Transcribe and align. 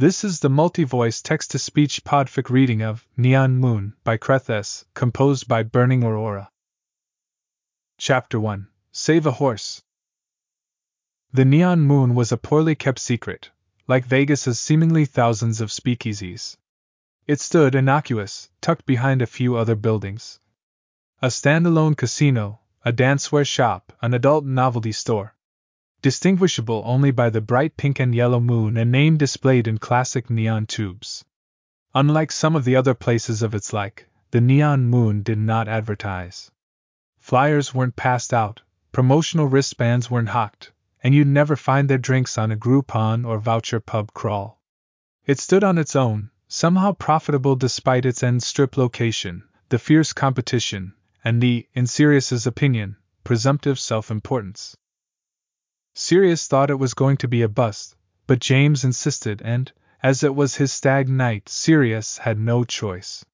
This 0.00 0.22
is 0.22 0.38
the 0.38 0.48
multi 0.48 0.84
voice 0.84 1.20
text 1.20 1.50
to 1.50 1.58
speech 1.58 2.04
podfic 2.04 2.50
reading 2.50 2.82
of 2.82 3.04
Neon 3.16 3.56
Moon 3.56 3.94
by 4.04 4.16
Krethes 4.16 4.84
composed 4.94 5.48
by 5.48 5.64
Burning 5.64 6.04
Aurora. 6.04 6.52
Chapter 7.96 8.38
1 8.38 8.68
Save 8.92 9.26
a 9.26 9.32
Horse. 9.32 9.82
The 11.32 11.44
Neon 11.44 11.80
Moon 11.80 12.14
was 12.14 12.30
a 12.30 12.36
poorly 12.36 12.76
kept 12.76 13.00
secret, 13.00 13.50
like 13.88 14.04
Vegas's 14.04 14.60
seemingly 14.60 15.04
thousands 15.04 15.60
of 15.60 15.70
speakeasies. 15.70 16.56
It 17.26 17.40
stood 17.40 17.74
innocuous, 17.74 18.50
tucked 18.60 18.86
behind 18.86 19.20
a 19.20 19.26
few 19.26 19.56
other 19.56 19.74
buildings. 19.74 20.38
A 21.20 21.26
standalone 21.26 21.96
casino, 21.96 22.60
a 22.84 22.92
danceware 22.92 23.44
shop, 23.44 23.92
an 24.00 24.14
adult 24.14 24.44
novelty 24.44 24.92
store. 24.92 25.34
Distinguishable 26.00 26.82
only 26.86 27.10
by 27.10 27.28
the 27.28 27.40
bright 27.40 27.76
pink 27.76 27.98
and 27.98 28.14
yellow 28.14 28.38
moon 28.38 28.76
and 28.76 28.92
name 28.92 29.16
displayed 29.16 29.66
in 29.66 29.78
classic 29.78 30.30
neon 30.30 30.66
tubes. 30.66 31.24
Unlike 31.92 32.30
some 32.30 32.54
of 32.54 32.64
the 32.64 32.76
other 32.76 32.94
places 32.94 33.42
of 33.42 33.52
its 33.52 33.72
like, 33.72 34.08
the 34.30 34.40
Neon 34.40 34.84
Moon 34.84 35.22
did 35.22 35.38
not 35.38 35.66
advertise. 35.66 36.52
Flyers 37.18 37.74
weren't 37.74 37.96
passed 37.96 38.32
out, 38.32 38.62
promotional 38.92 39.46
wristbands 39.46 40.08
weren't 40.08 40.28
hawked, 40.28 40.70
and 41.02 41.14
you'd 41.14 41.26
never 41.26 41.56
find 41.56 41.90
their 41.90 41.98
drinks 41.98 42.38
on 42.38 42.52
a 42.52 42.56
Groupon 42.56 43.24
or 43.24 43.40
voucher 43.40 43.80
pub 43.80 44.12
crawl. 44.14 44.62
It 45.24 45.40
stood 45.40 45.64
on 45.64 45.78
its 45.78 45.96
own, 45.96 46.30
somehow 46.46 46.92
profitable 46.92 47.56
despite 47.56 48.06
its 48.06 48.22
end 48.22 48.44
strip 48.44 48.76
location, 48.76 49.42
the 49.68 49.78
fierce 49.80 50.12
competition, 50.12 50.94
and 51.24 51.42
the, 51.42 51.66
in 51.74 51.86
Sirius's 51.86 52.46
opinion, 52.46 52.96
presumptive 53.24 53.80
self 53.80 54.12
importance. 54.12 54.76
Sirius 56.00 56.46
thought 56.46 56.70
it 56.70 56.78
was 56.78 56.94
going 56.94 57.16
to 57.16 57.26
be 57.26 57.42
a 57.42 57.48
bust, 57.48 57.96
but 58.28 58.38
James 58.38 58.84
insisted, 58.84 59.42
and, 59.44 59.72
as 60.00 60.22
it 60.22 60.32
was 60.36 60.54
his 60.54 60.70
stag 60.70 61.08
night, 61.08 61.48
Sirius 61.48 62.18
had 62.18 62.38
no 62.38 62.62
choice. 62.62 63.24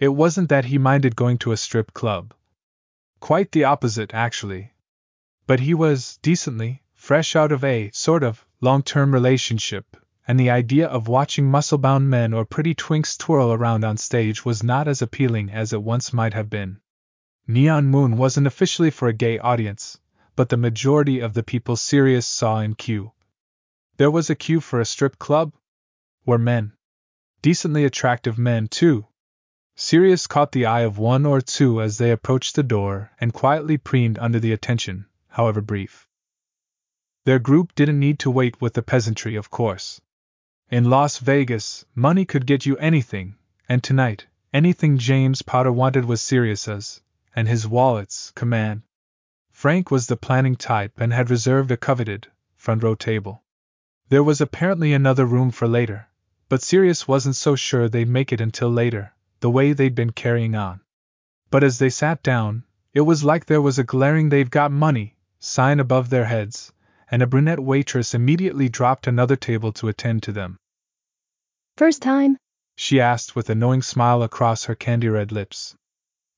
It 0.00 0.08
wasn't 0.08 0.48
that 0.48 0.64
he 0.64 0.78
minded 0.78 1.14
going 1.14 1.38
to 1.38 1.52
a 1.52 1.56
strip 1.56 1.94
club. 1.94 2.34
Quite 3.20 3.52
the 3.52 3.62
opposite, 3.62 4.12
actually. 4.12 4.72
But 5.46 5.60
he 5.60 5.74
was, 5.74 6.18
decently, 6.22 6.82
fresh 6.92 7.36
out 7.36 7.52
of 7.52 7.62
a, 7.62 7.92
sort 7.92 8.24
of, 8.24 8.44
long 8.60 8.82
term 8.82 9.14
relationship, 9.14 9.96
and 10.26 10.40
the 10.40 10.50
idea 10.50 10.88
of 10.88 11.06
watching 11.06 11.48
muscle 11.48 11.78
bound 11.78 12.10
men 12.10 12.32
or 12.32 12.44
pretty 12.44 12.74
twinks 12.74 13.16
twirl 13.16 13.52
around 13.52 13.84
on 13.84 13.96
stage 13.96 14.44
was 14.44 14.64
not 14.64 14.88
as 14.88 15.02
appealing 15.02 15.50
as 15.50 15.72
it 15.72 15.84
once 15.84 16.12
might 16.12 16.34
have 16.34 16.50
been. 16.50 16.80
Neon 17.46 17.86
Moon 17.86 18.16
wasn't 18.16 18.48
officially 18.48 18.90
for 18.90 19.06
a 19.06 19.12
gay 19.12 19.38
audience, 19.38 19.98
but 20.34 20.48
the 20.48 20.56
majority 20.56 21.20
of 21.20 21.34
the 21.34 21.42
people 21.42 21.76
Sirius 21.76 22.26
saw 22.26 22.60
in 22.60 22.74
queue. 22.74 23.12
There 23.96 24.10
was 24.10 24.30
a 24.30 24.34
queue 24.34 24.60
for 24.60 24.80
a 24.80 24.84
strip 24.84 25.18
club? 25.18 25.52
Were 26.24 26.38
men. 26.38 26.72
Decently 27.42 27.84
attractive 27.84 28.38
men, 28.38 28.68
too. 28.68 29.06
Sirius 29.74 30.26
caught 30.26 30.52
the 30.52 30.66
eye 30.66 30.82
of 30.82 30.98
one 30.98 31.26
or 31.26 31.40
two 31.40 31.80
as 31.80 31.98
they 31.98 32.10
approached 32.10 32.54
the 32.54 32.62
door 32.62 33.10
and 33.20 33.32
quietly 33.32 33.78
preened 33.78 34.18
under 34.18 34.38
the 34.38 34.52
attention, 34.52 35.06
however 35.28 35.60
brief. 35.60 36.06
Their 37.24 37.38
group 37.38 37.74
didn't 37.74 38.00
need 38.00 38.18
to 38.20 38.30
wait 38.30 38.60
with 38.60 38.74
the 38.74 38.82
peasantry, 38.82 39.36
of 39.36 39.50
course. 39.50 40.00
In 40.70 40.90
Las 40.90 41.18
Vegas, 41.18 41.84
money 41.94 42.24
could 42.24 42.46
get 42.46 42.66
you 42.66 42.76
anything, 42.78 43.36
and 43.68 43.82
tonight, 43.82 44.26
anything 44.52 44.98
James 44.98 45.42
Potter 45.42 45.72
wanted 45.72 46.04
was 46.04 46.22
Sirius's, 46.22 47.02
and 47.34 47.48
his 47.48 47.66
wallet's, 47.66 48.30
command. 48.32 48.82
Frank 49.62 49.92
was 49.92 50.08
the 50.08 50.16
planning 50.16 50.56
type 50.56 51.00
and 51.00 51.12
had 51.12 51.30
reserved 51.30 51.70
a 51.70 51.76
coveted, 51.76 52.26
front 52.56 52.82
row 52.82 52.96
table. 52.96 53.44
There 54.08 54.24
was 54.24 54.40
apparently 54.40 54.92
another 54.92 55.24
room 55.24 55.52
for 55.52 55.68
later, 55.68 56.08
but 56.48 56.64
Sirius 56.64 57.06
wasn't 57.06 57.36
so 57.36 57.54
sure 57.54 57.88
they'd 57.88 58.08
make 58.08 58.32
it 58.32 58.40
until 58.40 58.70
later, 58.70 59.14
the 59.38 59.52
way 59.52 59.72
they'd 59.72 59.94
been 59.94 60.10
carrying 60.10 60.56
on. 60.56 60.80
But 61.48 61.62
as 61.62 61.78
they 61.78 61.90
sat 61.90 62.24
down, 62.24 62.64
it 62.92 63.02
was 63.02 63.22
like 63.22 63.46
there 63.46 63.62
was 63.62 63.78
a 63.78 63.84
glaring 63.84 64.30
they've 64.30 64.50
got 64.50 64.72
money 64.72 65.14
sign 65.38 65.78
above 65.78 66.10
their 66.10 66.24
heads, 66.24 66.72
and 67.08 67.22
a 67.22 67.28
brunette 67.28 67.60
waitress 67.60 68.14
immediately 68.14 68.68
dropped 68.68 69.06
another 69.06 69.36
table 69.36 69.70
to 69.74 69.86
attend 69.86 70.24
to 70.24 70.32
them. 70.32 70.58
First 71.76 72.02
time? 72.02 72.36
She 72.74 73.00
asked 73.00 73.36
with 73.36 73.48
a 73.48 73.54
knowing 73.54 73.82
smile 73.82 74.24
across 74.24 74.64
her 74.64 74.74
candy 74.74 75.08
red 75.08 75.30
lips. 75.30 75.76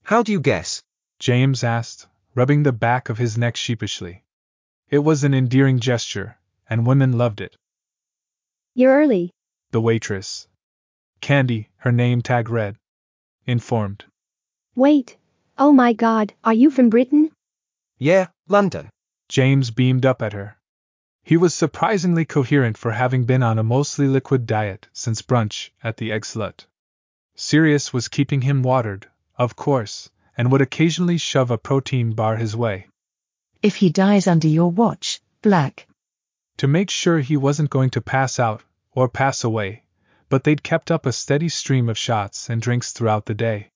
How 0.02 0.22
do 0.22 0.30
you 0.30 0.40
guess? 0.40 0.82
James 1.18 1.64
asked, 1.64 2.06
rubbing 2.34 2.62
the 2.62 2.72
back 2.72 3.08
of 3.08 3.18
his 3.18 3.38
neck 3.38 3.56
sheepishly. 3.56 4.24
It 4.90 4.98
was 4.98 5.24
an 5.24 5.34
endearing 5.34 5.78
gesture, 5.78 6.38
and 6.68 6.86
women 6.86 7.16
loved 7.16 7.40
it. 7.40 7.56
You're 8.74 8.98
early. 8.98 9.30
The 9.70 9.80
waitress, 9.80 10.48
Candy, 11.20 11.70
her 11.76 11.92
name 11.92 12.22
tag 12.22 12.50
read, 12.50 12.76
informed. 13.46 14.04
Wait. 14.74 15.16
Oh 15.56 15.72
my 15.72 15.92
god, 15.92 16.34
are 16.42 16.52
you 16.52 16.70
from 16.70 16.90
Britain? 16.90 17.30
Yeah, 17.98 18.26
London. 18.48 18.90
James 19.28 19.70
beamed 19.70 20.04
up 20.04 20.20
at 20.20 20.32
her. 20.32 20.58
He 21.22 21.36
was 21.36 21.54
surprisingly 21.54 22.24
coherent 22.24 22.76
for 22.76 22.90
having 22.90 23.24
been 23.24 23.42
on 23.42 23.58
a 23.58 23.62
mostly 23.62 24.08
liquid 24.08 24.46
diet 24.46 24.88
since 24.92 25.22
brunch 25.22 25.70
at 25.82 25.96
the 25.96 26.10
Eggslut. 26.10 26.66
Sirius 27.34 27.92
was 27.92 28.08
keeping 28.08 28.42
him 28.42 28.62
watered, 28.62 29.08
of 29.38 29.56
course, 29.56 30.10
and 30.36 30.50
would 30.50 30.60
occasionally 30.60 31.18
shove 31.18 31.50
a 31.50 31.58
protein 31.58 32.12
bar 32.12 32.36
his 32.36 32.56
way. 32.56 32.88
If 33.62 33.76
he 33.76 33.90
dies 33.90 34.26
under 34.26 34.48
your 34.48 34.70
watch, 34.70 35.20
Black. 35.42 35.86
To 36.58 36.68
make 36.68 36.90
sure 36.90 37.20
he 37.20 37.36
wasn't 37.36 37.70
going 37.70 37.90
to 37.90 38.00
pass 38.00 38.38
out, 38.38 38.62
or 38.92 39.08
pass 39.08 39.44
away, 39.44 39.84
but 40.28 40.44
they'd 40.44 40.62
kept 40.62 40.90
up 40.90 41.06
a 41.06 41.12
steady 41.12 41.48
stream 41.48 41.88
of 41.88 41.98
shots 41.98 42.48
and 42.48 42.60
drinks 42.60 42.92
throughout 42.92 43.26
the 43.26 43.34
day. 43.34 43.70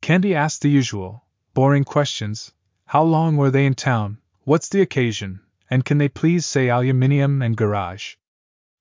Candy 0.00 0.34
asked 0.34 0.62
the 0.62 0.70
usual, 0.70 1.24
boring 1.54 1.84
questions 1.84 2.52
how 2.86 3.02
long 3.02 3.36
were 3.36 3.50
they 3.50 3.66
in 3.66 3.74
town, 3.74 4.18
what's 4.44 4.70
the 4.70 4.80
occasion, 4.80 5.40
and 5.68 5.84
can 5.84 5.98
they 5.98 6.08
please 6.08 6.46
say 6.46 6.70
aluminium 6.70 7.42
and 7.42 7.56
garage? 7.56 8.14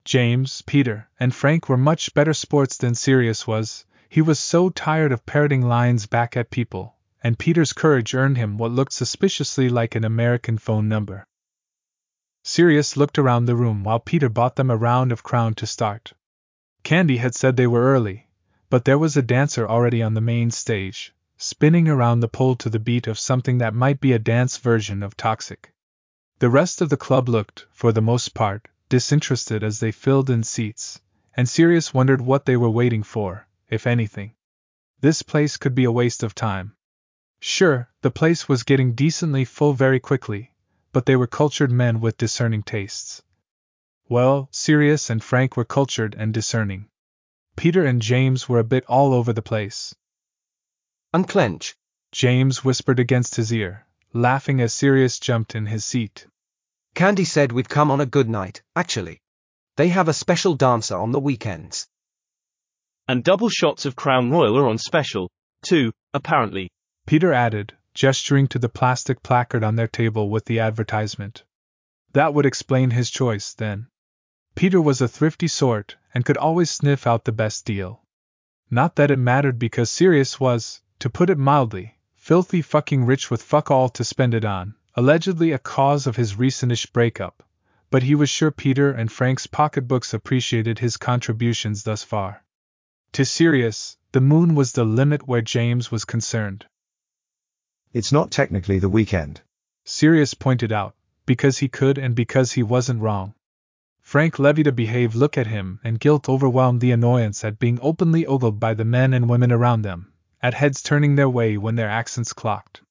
James, 0.06 0.62
Peter, 0.62 1.10
and 1.20 1.36
Frank 1.36 1.68
were 1.68 1.76
much 1.76 2.14
better 2.14 2.34
sports 2.34 2.78
than 2.78 2.96
Sirius 2.96 3.46
was, 3.46 3.86
he 4.10 4.22
was 4.22 4.40
so 4.40 4.70
tired 4.70 5.12
of 5.12 5.26
parroting 5.26 5.62
lines 5.62 6.06
back 6.06 6.38
at 6.38 6.50
people, 6.50 6.96
and 7.24 7.40
Peter's 7.40 7.74
courage 7.74 8.14
earned 8.14 8.38
him 8.38 8.58
what 8.58 8.72
looked 8.72 8.94
suspiciously 8.94 9.70
like 9.70 9.96
an 9.96 10.04
American 10.04 10.58
phone 10.58 10.88
number. 10.88 11.26
Sirius 12.44 12.96
looked 12.96 13.18
around 13.20 13.46
the 13.46 13.56
room 13.56 13.84
while 13.84 14.00
Peter 14.00 14.30
bought 14.30 14.56
them 14.56 14.72
a 14.72 14.78
round 14.78 15.12
of 15.12 15.24
Crown 15.24 15.54
to 15.56 15.68
start. 15.68 16.14
Candy 16.84 17.18
had 17.18 17.36
said 17.36 17.58
they 17.58 17.68
were 17.68 17.84
early, 17.84 18.30
but 18.70 18.86
there 18.86 18.98
was 18.98 19.18
a 19.18 19.22
dancer 19.22 19.68
already 19.68 20.02
on 20.02 20.14
the 20.14 20.22
main 20.22 20.52
stage, 20.52 21.14
spinning 21.38 21.90
around 21.90 22.22
the 22.22 22.30
pole 22.30 22.56
to 22.56 22.70
the 22.70 22.80
beat 22.80 23.08
of 23.08 23.20
something 23.20 23.58
that 23.58 23.74
might 23.74 24.00
be 24.00 24.14
a 24.14 24.20
dance 24.20 24.58
version 24.58 25.04
of 25.04 25.18
Toxic. 25.18 25.74
The 26.40 26.50
rest 26.50 26.82
of 26.82 26.90
the 26.90 26.98
club 26.98 27.28
looked, 27.28 27.66
for 27.72 27.92
the 27.92 28.02
most 28.02 28.34
part, 28.34 28.68
disinterested 28.90 29.64
as 29.64 29.80
they 29.80 29.92
filled 29.92 30.30
in 30.30 30.44
seats, 30.44 31.02
and 31.36 31.50
Sirius 31.50 31.94
wondered 31.94 32.22
what 32.22 32.46
they 32.46 32.56
were 32.56 32.70
waiting 32.70 33.04
for, 33.04 33.47
if 33.70 33.88
anything. 33.88 34.34
This 35.02 35.22
place 35.22 35.58
could 35.58 35.76
be 35.76 35.84
a 35.84 35.92
waste 35.92 36.24
of 36.24 36.34
time. 36.34 36.76
Sure, 37.40 37.90
the 38.02 38.12
place 38.12 38.50
was 38.50 38.64
getting 38.64 38.94
decently 38.94 39.46
full 39.46 39.74
very 39.74 40.00
quickly, 40.00 40.54
but 40.92 41.06
they 41.06 41.16
were 41.16 41.28
cultured 41.28 41.72
men 41.72 42.00
with 42.00 42.18
discerning 42.18 42.64
tastes. 42.64 43.22
Well, 44.10 44.50
Sirius 44.52 45.10
and 45.10 45.24
Frank 45.24 45.56
were 45.56 45.66
cultured 45.66 46.16
and 46.16 46.34
discerning. 46.34 46.90
Peter 47.56 47.86
and 47.86 48.02
James 48.02 48.48
were 48.48 48.60
a 48.60 48.64
bit 48.64 48.86
all 48.86 49.14
over 49.14 49.34
the 49.34 49.42
place. 49.42 49.94
Unclench. 51.14 51.76
James 52.12 52.64
whispered 52.64 53.00
against 53.00 53.36
his 53.36 53.52
ear, 53.52 53.86
laughing 54.14 54.62
as 54.62 54.74
Sirius 54.74 55.20
jumped 55.20 55.56
in 55.56 55.66
his 55.66 55.84
seat. 55.84 56.26
Candy 56.96 57.26
said 57.26 57.52
we'd 57.52 57.70
come 57.70 57.92
on 57.92 58.02
a 58.02 58.06
good 58.06 58.30
night, 58.30 58.62
actually. 58.76 59.22
They 59.76 59.90
have 59.90 60.08
a 60.08 60.14
special 60.14 60.56
dancer 60.56 60.96
on 60.96 61.12
the 61.12 61.20
weekends. 61.20 61.88
And 63.08 63.24
double 63.24 63.50
shots 63.50 63.86
of 63.86 63.96
Crown 63.96 64.32
Royal 64.32 64.58
are 64.58 64.68
on 64.68 64.78
special, 64.78 65.32
too, 65.64 65.94
apparently. 66.14 66.70
Peter 67.06 67.32
added, 67.32 67.74
gesturing 67.94 68.48
to 68.50 68.60
the 68.60 68.68
plastic 68.68 69.24
placard 69.24 69.64
on 69.64 69.76
their 69.76 69.88
table 69.88 70.30
with 70.30 70.44
the 70.46 70.60
advertisement. 70.60 71.44
That 72.12 72.34
would 72.34 72.46
explain 72.46 72.90
his 72.90 73.10
choice, 73.10 73.54
then. 73.54 73.88
Peter 74.56 74.82
was 74.82 75.00
a 75.00 75.08
thrifty 75.08 75.48
sort 75.48 75.96
and 76.14 76.26
could 76.26 76.36
always 76.36 76.70
sniff 76.70 77.08
out 77.08 77.24
the 77.24 77.32
best 77.32 77.64
deal. 77.64 78.04
Not 78.70 78.98
that 78.98 79.12
it 79.12 79.20
mattered 79.20 79.58
because 79.58 79.90
Sirius 79.90 80.40
was, 80.40 80.82
to 81.00 81.10
put 81.10 81.30
it 81.30 81.38
mildly, 81.38 81.98
filthy 82.16 82.62
fucking 82.62 83.06
rich 83.06 83.32
with 83.32 83.42
fuck 83.42 83.72
all 83.72 83.88
to 83.90 84.04
spend 84.04 84.34
it 84.34 84.44
on, 84.44 84.76
allegedly 84.96 85.54
a 85.54 85.60
cause 85.60 86.08
of 86.08 86.18
his 86.18 86.36
recentish 86.36 86.92
breakup, 86.92 87.44
but 87.90 88.04
he 88.04 88.16
was 88.16 88.30
sure 88.30 88.52
Peter 88.52 88.92
and 88.92 89.10
Frank's 89.10 89.48
pocketbooks 89.48 90.14
appreciated 90.14 90.80
his 90.80 90.98
contributions 90.98 91.84
thus 91.84 92.04
far. 92.04 92.44
To 93.18 93.26
Sirius, 93.26 93.98
the 94.12 94.22
moon 94.22 94.54
was 94.54 94.74
the 94.74 94.84
limit 94.84 95.28
where 95.28 95.42
James 95.42 95.90
was 95.90 96.06
concerned. 96.06 96.68
It's 97.92 98.12
not 98.12 98.30
technically 98.30 98.78
the 98.78 98.90
weekend. 98.90 99.42
Sirius 99.86 100.36
pointed 100.36 100.72
out, 100.72 100.96
because 101.26 101.58
he 101.58 101.68
could 101.68 101.98
and 101.98 102.14
because 102.14 102.52
he 102.52 102.62
wasn't 102.62 103.02
wrong. 103.02 103.34
Frank 104.04 104.38
levied 104.38 104.68
a 104.68 104.72
behave 104.72 105.16
look 105.16 105.36
at 105.36 105.48
him, 105.48 105.80
and 105.84 106.00
guilt 106.00 106.30
overwhelmed 106.30 106.80
the 106.80 106.92
annoyance 106.92 107.44
at 107.44 107.58
being 107.58 107.80
openly 107.82 108.24
ogled 108.28 108.60
by 108.60 108.76
the 108.76 108.86
men 108.86 109.16
and 109.16 109.28
women 109.28 109.52
around 109.52 109.82
them, 109.82 110.14
at 110.44 110.54
heads 110.54 110.84
turning 110.84 111.16
their 111.16 111.28
way 111.28 111.58
when 111.58 111.74
their 111.74 111.90
accents 111.90 112.34
clocked. 112.34 112.84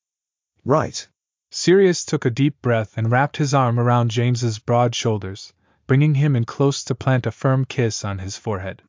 Right. 0.65 1.07
Sirius 1.53 2.05
took 2.05 2.25
a 2.25 2.31
deep 2.31 2.61
breath 2.61 2.99
and 2.99 3.13
wrapped 3.13 3.37
his 3.37 3.55
arm 3.55 3.79
around 3.79 4.11
James's 4.11 4.59
broad 4.59 4.93
shoulders, 4.93 5.53
bringing 5.87 6.17
him 6.17 6.35
in 6.35 6.45
close 6.45 6.83
to 6.83 6.97
plant 6.97 7.27
a 7.27 7.31
firm 7.31 7.65
kiss 7.65 8.05
on 8.05 8.19
his 8.19 8.37
forehead. 8.37 8.83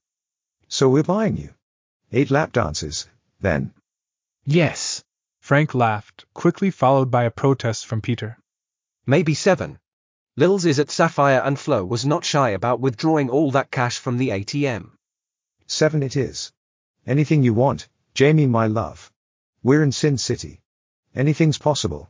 So 0.70 0.90
we're 0.90 1.04
buying 1.04 1.38
you. 1.38 1.54
Eight 2.12 2.30
lap 2.30 2.52
dances, 2.52 3.08
then. 3.40 3.74
Yes. 4.46 5.04
Frank 5.40 5.74
laughed, 5.74 6.26
quickly 6.34 6.72
followed 6.72 7.10
by 7.10 7.24
a 7.24 7.32
protest 7.32 7.86
from 7.86 8.02
Peter. 8.02 8.38
Maybe 9.06 9.34
seven. 9.34 9.80
Lils 10.36 10.66
is 10.66 10.78
at 10.80 10.92
Sapphire 10.92 11.42
and 11.44 11.58
Flo 11.58 11.86
was 11.86 12.06
not 12.06 12.26
shy 12.26 12.50
about 12.50 12.82
withdrawing 12.82 13.30
all 13.30 13.52
that 13.52 13.72
cash 13.72 13.98
from 13.98 14.18
the 14.18 14.30
ATM. 14.30 14.92
Seven 15.66 16.04
it 16.04 16.16
is. 16.16 16.52
Anything 17.06 17.44
you 17.44 17.54
want, 17.54 17.88
Jamie 18.14 18.48
my 18.48 18.68
love. 18.68 19.12
We're 19.64 19.84
in 19.84 19.92
Sin 19.92 20.18
City. 20.18 20.62
Anything's 21.16 21.58
possible. 21.58 22.10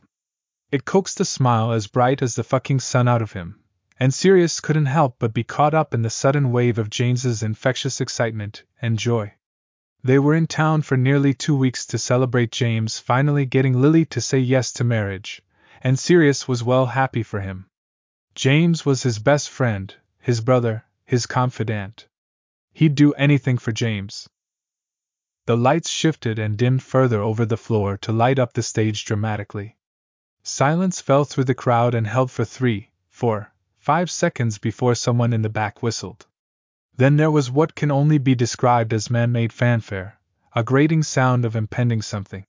It 0.70 0.84
coaxed 0.84 1.20
a 1.20 1.24
smile 1.24 1.72
as 1.72 1.86
bright 1.86 2.22
as 2.22 2.34
the 2.34 2.44
fucking 2.44 2.80
sun 2.80 3.08
out 3.08 3.22
of 3.22 3.32
him, 3.32 3.60
and 4.00 4.14
Sirius 4.14 4.60
couldn't 4.60 4.86
help 4.86 5.16
but 5.18 5.34
be 5.34 5.42
caught 5.42 5.74
up 5.74 5.92
in 5.92 6.02
the 6.02 6.10
sudden 6.10 6.52
wave 6.52 6.78
of 6.78 6.88
James's 6.88 7.42
infectious 7.42 8.00
excitement 8.00 8.62
and 8.80 8.98
joy. 8.98 9.34
They 10.04 10.20
were 10.20 10.36
in 10.36 10.46
town 10.46 10.82
for 10.82 10.96
nearly 10.96 11.34
two 11.34 11.56
weeks 11.56 11.84
to 11.86 11.98
celebrate 11.98 12.52
James 12.52 13.00
finally 13.00 13.44
getting 13.44 13.80
Lily 13.80 14.04
to 14.06 14.20
say 14.20 14.38
yes 14.38 14.72
to 14.74 14.84
marriage, 14.84 15.42
and 15.82 15.98
Sirius 15.98 16.46
was 16.46 16.62
well 16.62 16.86
happy 16.86 17.24
for 17.24 17.40
him. 17.40 17.68
James 18.36 18.86
was 18.86 19.02
his 19.02 19.18
best 19.18 19.50
friend, 19.50 19.92
his 20.20 20.40
brother, 20.40 20.84
his 21.04 21.26
confidant. 21.26 22.06
He'd 22.72 22.94
do 22.94 23.12
anything 23.14 23.58
for 23.58 23.72
James. 23.72 24.28
The 25.46 25.56
lights 25.56 25.90
shifted 25.90 26.38
and 26.38 26.56
dimmed 26.56 26.84
further 26.84 27.20
over 27.20 27.44
the 27.44 27.56
floor 27.56 27.96
to 27.98 28.12
light 28.12 28.38
up 28.38 28.52
the 28.52 28.62
stage 28.62 29.04
dramatically. 29.04 29.76
Silence 30.44 31.00
fell 31.00 31.24
through 31.24 31.44
the 31.44 31.54
crowd 31.54 31.94
and 31.94 32.06
held 32.06 32.30
for 32.30 32.44
three, 32.44 32.90
four, 33.08 33.52
five 33.88 34.10
seconds 34.10 34.58
before 34.58 34.94
someone 34.94 35.32
in 35.32 35.40
the 35.40 35.48
back 35.48 35.82
whistled. 35.82 36.26
Then 36.98 37.16
there 37.16 37.30
was 37.30 37.50
what 37.50 37.74
can 37.74 37.90
only 37.90 38.18
be 38.18 38.34
described 38.34 38.92
as 38.92 39.08
man 39.08 39.32
made 39.32 39.50
fanfare, 39.50 40.20
a 40.54 40.62
grating 40.62 41.02
sound 41.02 41.46
of 41.46 41.56
impending 41.56 42.02
something. 42.02 42.44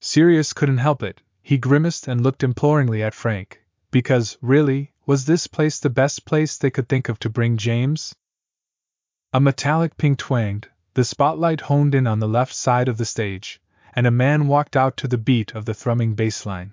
Sirius 0.00 0.54
couldn't 0.54 0.78
help 0.78 1.02
it. 1.02 1.20
He 1.42 1.58
grimaced 1.58 2.08
and 2.08 2.22
looked 2.22 2.42
imploringly 2.42 3.02
at 3.02 3.12
Frank, 3.12 3.62
because, 3.90 4.38
really, 4.40 4.92
was 5.04 5.26
this 5.26 5.46
place 5.46 5.78
the 5.78 5.90
best 5.90 6.24
place 6.24 6.56
they 6.56 6.70
could 6.70 6.88
think 6.88 7.10
of 7.10 7.18
to 7.18 7.28
bring 7.28 7.58
James? 7.58 8.14
A 9.34 9.40
metallic 9.40 9.98
ping 9.98 10.16
twanged, 10.16 10.68
the 10.94 11.04
spotlight 11.04 11.60
honed 11.60 11.94
in 11.94 12.06
on 12.06 12.18
the 12.18 12.26
left 12.26 12.54
side 12.54 12.88
of 12.88 12.96
the 12.96 13.04
stage, 13.04 13.60
and 13.94 14.06
a 14.06 14.10
man 14.10 14.46
walked 14.46 14.76
out 14.76 14.96
to 14.96 15.08
the 15.08 15.18
beat 15.18 15.54
of 15.54 15.64
the 15.64 15.74
thrumming 15.74 16.14
bass 16.14 16.46
line. 16.46 16.72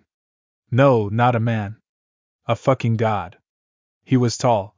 No, 0.69 1.09
not 1.09 1.35
a 1.35 1.39
man. 1.39 1.77
A 2.45 2.55
fucking 2.55 2.97
god. 2.97 3.37
He 4.03 4.17
was 4.17 4.37
tall. 4.37 4.75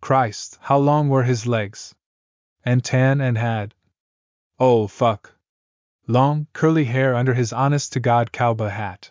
Christ, 0.00 0.58
how 0.62 0.78
long 0.78 1.08
were 1.08 1.24
his 1.24 1.46
legs? 1.46 1.94
And 2.64 2.84
tan 2.84 3.20
and 3.20 3.36
had. 3.36 3.74
Oh, 4.58 4.86
fuck. 4.86 5.34
Long, 6.06 6.46
curly 6.52 6.84
hair 6.84 7.14
under 7.14 7.34
his 7.34 7.52
honest 7.52 7.92
to 7.94 8.00
God 8.00 8.32
cowboy 8.32 8.68
hat. 8.68 9.10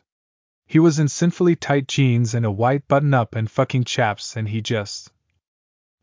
He 0.66 0.80
was 0.80 0.98
in 0.98 1.10
sinfully 1.10 1.56
tight 1.56 1.88
jeans 1.88 2.34
and 2.34 2.46
a 2.46 2.51
white 2.51 2.88
button 2.88 3.13
up 3.13 3.36
and 3.36 3.51
fucking 3.51 3.84
chaps, 3.84 4.36
and 4.36 4.50
he 4.50 4.62
just. 4.62 5.12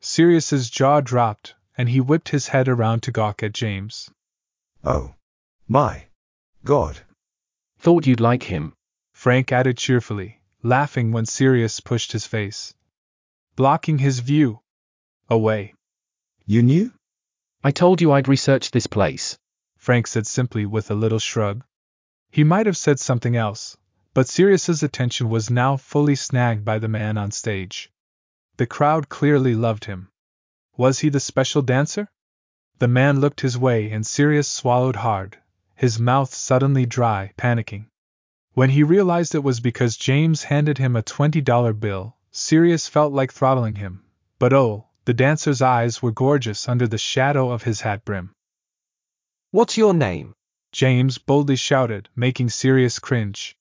Sirius's 0.00 0.70
jaw 0.70 1.00
dropped, 1.00 1.54
and 1.76 1.88
he 1.88 2.00
whipped 2.00 2.28
his 2.28 2.48
head 2.48 2.68
around 2.68 3.02
to 3.04 3.12
gawk 3.12 3.42
at 3.42 3.54
James. 3.54 4.10
Oh. 4.84 5.14
My. 5.66 6.06
God. 6.64 7.00
Thought 7.80 8.06
you'd 8.06 8.20
like 8.20 8.44
him. 8.44 8.74
Frank 9.12 9.50
added 9.50 9.76
cheerfully, 9.76 10.40
laughing 10.62 11.10
when 11.10 11.26
Sirius 11.26 11.80
pushed 11.80 12.12
his 12.12 12.24
face. 12.24 12.72
Blocking 13.56 13.98
his 13.98 14.20
view. 14.20 14.60
Away. 15.28 15.74
You 16.46 16.62
knew? 16.62 16.92
I 17.64 17.72
told 17.72 18.00
you 18.00 18.12
I'd 18.12 18.28
research 18.28 18.70
this 18.70 18.86
place. 18.86 19.36
Frank 19.76 20.06
said 20.06 20.26
simply 20.26 20.64
with 20.64 20.88
a 20.88 20.94
little 20.94 21.18
shrug. 21.18 21.64
He 22.30 22.44
might 22.44 22.66
have 22.66 22.76
said 22.76 23.00
something 23.00 23.34
else, 23.34 23.76
but 24.14 24.28
Sirius's 24.28 24.84
attention 24.84 25.28
was 25.28 25.50
now 25.50 25.76
fully 25.76 26.14
snagged 26.14 26.64
by 26.64 26.78
the 26.78 26.88
man 26.88 27.18
on 27.18 27.32
stage. 27.32 27.90
The 28.56 28.66
crowd 28.66 29.08
clearly 29.08 29.56
loved 29.56 29.86
him. 29.86 30.10
Was 30.76 31.00
he 31.00 31.08
the 31.08 31.18
special 31.18 31.62
dancer? 31.62 32.08
The 32.78 32.88
man 32.88 33.18
looked 33.20 33.40
his 33.40 33.58
way 33.58 33.90
and 33.90 34.06
Sirius 34.06 34.46
swallowed 34.46 34.96
hard, 34.96 35.41
his 35.82 35.98
mouth 35.98 36.32
suddenly 36.32 36.86
dry, 36.86 37.32
panicking. 37.36 37.84
When 38.54 38.70
he 38.70 38.84
realized 38.84 39.34
it 39.34 39.42
was 39.42 39.58
because 39.58 39.96
James 39.96 40.44
handed 40.44 40.78
him 40.78 40.94
a 40.94 41.02
$20 41.02 41.80
bill, 41.80 42.16
Sirius 42.30 42.86
felt 42.86 43.12
like 43.12 43.32
throttling 43.32 43.74
him. 43.74 44.04
But 44.38 44.52
oh, 44.52 44.86
the 45.06 45.12
dancer's 45.12 45.60
eyes 45.60 46.00
were 46.00 46.12
gorgeous 46.12 46.68
under 46.68 46.86
the 46.86 46.98
shadow 46.98 47.50
of 47.50 47.64
his 47.64 47.80
hat 47.80 48.04
brim. 48.04 48.30
What's 49.50 49.76
your 49.76 49.92
name? 49.92 50.34
James 50.70 51.18
boldly 51.18 51.56
shouted, 51.56 52.08
making 52.14 52.50
Sirius 52.50 53.00
cringe. 53.00 53.56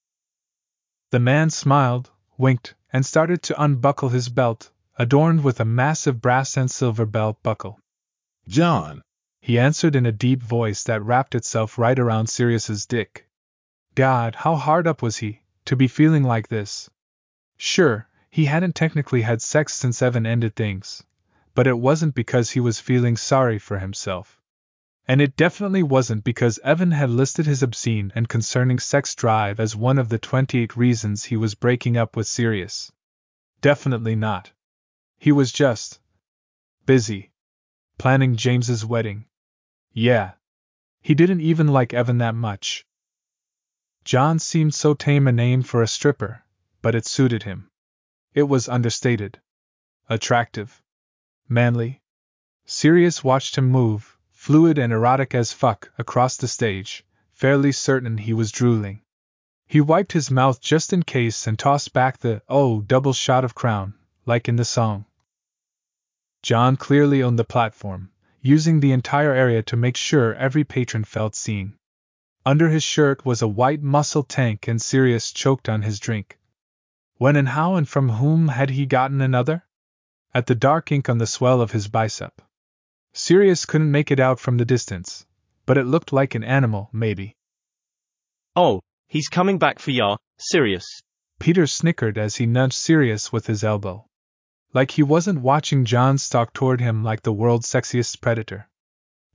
The 1.10 1.20
man 1.20 1.50
smiled, 1.50 2.12
winked, 2.38 2.76
and 2.94 3.04
started 3.04 3.42
to 3.42 3.60
unbuckle 3.60 4.10
his 4.10 4.30
belt, 4.30 4.70
adorned 4.96 5.44
with 5.44 5.60
a 5.60 5.66
massive 5.66 6.22
brass 6.22 6.56
and 6.56 6.70
silver 6.70 7.08
belt 7.08 7.42
buckle. 7.42 7.80
John, 8.48 9.02
he 9.44 9.58
answered 9.58 9.96
in 9.96 10.06
a 10.06 10.12
deep 10.12 10.42
voice 10.42 10.84
that 10.84 11.04
wrapped 11.04 11.34
itself 11.34 11.78
right 11.78 11.98
around 11.98 12.28
Sirius's 12.28 12.86
dick. 12.86 13.28
God, 13.96 14.36
how 14.36 14.56
hard 14.56 14.86
up 14.88 15.02
was 15.02 15.18
he, 15.18 15.42
to 15.66 15.76
be 15.76 15.88
feeling 15.88 16.24
like 16.24 16.48
this? 16.48 16.90
Sure, 17.58 18.08
he 18.30 18.46
hadn't 18.46 18.76
technically 18.76 19.24
had 19.24 19.42
sex 19.42 19.74
since 19.74 20.02
Evan 20.02 20.26
ended 20.26 20.56
things, 20.56 21.04
but 21.56 21.66
it 21.66 21.78
wasn't 21.78 22.14
because 22.14 22.52
he 22.52 22.60
was 22.60 22.80
feeling 22.80 23.18
sorry 23.18 23.58
for 23.58 23.80
himself. 23.80 24.40
And 25.08 25.20
it 25.20 25.36
definitely 25.36 25.84
wasn't 25.84 26.24
because 26.24 26.60
Evan 26.64 26.92
had 26.92 27.10
listed 27.10 27.48
his 27.48 27.64
obscene 27.64 28.12
and 28.14 28.30
concerning 28.30 28.78
sex 28.78 29.16
drive 29.16 29.60
as 29.60 29.76
one 29.76 29.98
of 29.98 30.10
the 30.10 30.20
28 30.20 30.78
reasons 30.78 31.26
he 31.26 31.36
was 31.36 31.56
breaking 31.56 31.98
up 31.98 32.16
with 32.16 32.28
Sirius. 32.28 32.92
Definitely 33.60 34.16
not. 34.16 34.52
He 35.18 35.32
was 35.32 35.52
just 35.52 36.00
busy 36.86 37.32
planning 37.98 38.36
James's 38.36 38.84
wedding. 38.84 39.26
Yeah. 39.94 40.32
He 41.02 41.16
didn't 41.16 41.42
even 41.42 41.68
like 41.68 41.94
Evan 41.94 42.20
that 42.20 42.36
much. 42.36 42.86
John 44.04 44.40
seemed 44.40 44.74
so 44.74 44.94
tame 44.94 45.28
a 45.28 45.32
name 45.32 45.64
for 45.64 45.82
a 45.82 45.88
stripper, 45.88 46.44
but 46.82 46.96
it 46.96 47.06
suited 47.06 47.44
him. 47.44 47.70
It 48.34 48.44
was 48.44 48.70
understated. 48.70 49.40
Attractive. 50.10 50.82
Manly. 51.50 52.02
Sirius 52.66 53.24
watched 53.24 53.58
him 53.58 53.70
move, 53.70 54.18
fluid 54.32 54.78
and 54.78 54.94
erotic 54.94 55.36
as 55.36 55.52
fuck, 55.52 55.92
across 55.98 56.38
the 56.38 56.48
stage, 56.48 57.06
fairly 57.32 57.72
certain 57.72 58.18
he 58.18 58.34
was 58.34 58.52
drooling. 58.52 59.02
He 59.68 59.82
wiped 59.82 60.14
his 60.14 60.32
mouth 60.32 60.62
just 60.62 60.94
in 60.94 61.04
case 61.04 61.48
and 61.48 61.60
tossed 61.60 61.94
back 61.94 62.20
the, 62.20 62.42
oh, 62.48 62.82
double 62.82 63.14
shot 63.14 63.44
of 63.44 63.56
crown, 63.56 63.94
like 64.26 64.48
in 64.48 64.56
the 64.56 64.66
song. 64.66 65.06
John 66.42 66.78
clearly 66.78 67.22
owned 67.22 67.38
the 67.38 67.44
platform, 67.44 68.12
using 68.42 68.80
the 68.80 68.92
entire 68.92 69.34
area 69.34 69.62
to 69.64 69.78
make 69.78 69.96
sure 69.96 70.34
every 70.36 70.64
patron 70.64 71.04
felt 71.04 71.36
seen. 71.36 71.78
Under 72.46 72.70
his 72.70 72.84
shirt 72.84 73.24
was 73.24 73.42
a 73.42 73.48
white 73.48 73.84
muscle 73.84 74.24
tank, 74.24 74.68
and 74.68 74.82
Sirius 74.82 75.32
choked 75.32 75.70
on 75.70 75.84
his 75.84 76.00
drink. 76.00 76.40
When 77.18 77.36
and 77.36 77.50
how 77.50 77.76
and 77.76 77.88
from 77.88 78.10
whom 78.10 78.48
had 78.48 78.72
he 78.72 78.88
gotten 78.88 79.22
another? 79.22 79.64
At 80.34 80.48
the 80.48 80.56
dark 80.56 80.92
ink 80.92 81.08
on 81.08 81.20
the 81.20 81.28
swell 81.28 81.62
of 81.62 81.72
his 81.72 81.88
bicep. 81.88 82.42
Sirius 83.14 83.66
couldn't 83.66 83.92
make 83.92 84.10
it 84.10 84.20
out 84.20 84.40
from 84.40 84.58
the 84.58 84.66
distance, 84.66 85.26
but 85.68 85.78
it 85.78 85.84
looked 85.84 86.12
like 86.12 86.34
an 86.34 86.44
animal, 86.44 86.90
maybe. 86.92 87.36
Oh, 88.56 88.82
he's 89.08 89.30
coming 89.30 89.60
back 89.60 89.78
for 89.78 89.92
ya, 89.92 90.18
Sirius. 90.40 91.04
Peter 91.40 91.68
snickered 91.68 92.18
as 92.18 92.38
he 92.38 92.46
nudged 92.46 92.74
Sirius 92.74 93.32
with 93.32 93.46
his 93.46 93.64
elbow. 93.64 94.08
Like 94.74 94.92
he 94.92 95.04
wasn't 95.04 95.42
watching 95.42 95.84
John 95.84 96.18
stalk 96.18 96.54
toward 96.54 96.80
him 96.80 97.04
like 97.04 97.24
the 97.24 97.34
world's 97.34 97.68
sexiest 97.68 98.22
predator. 98.22 98.70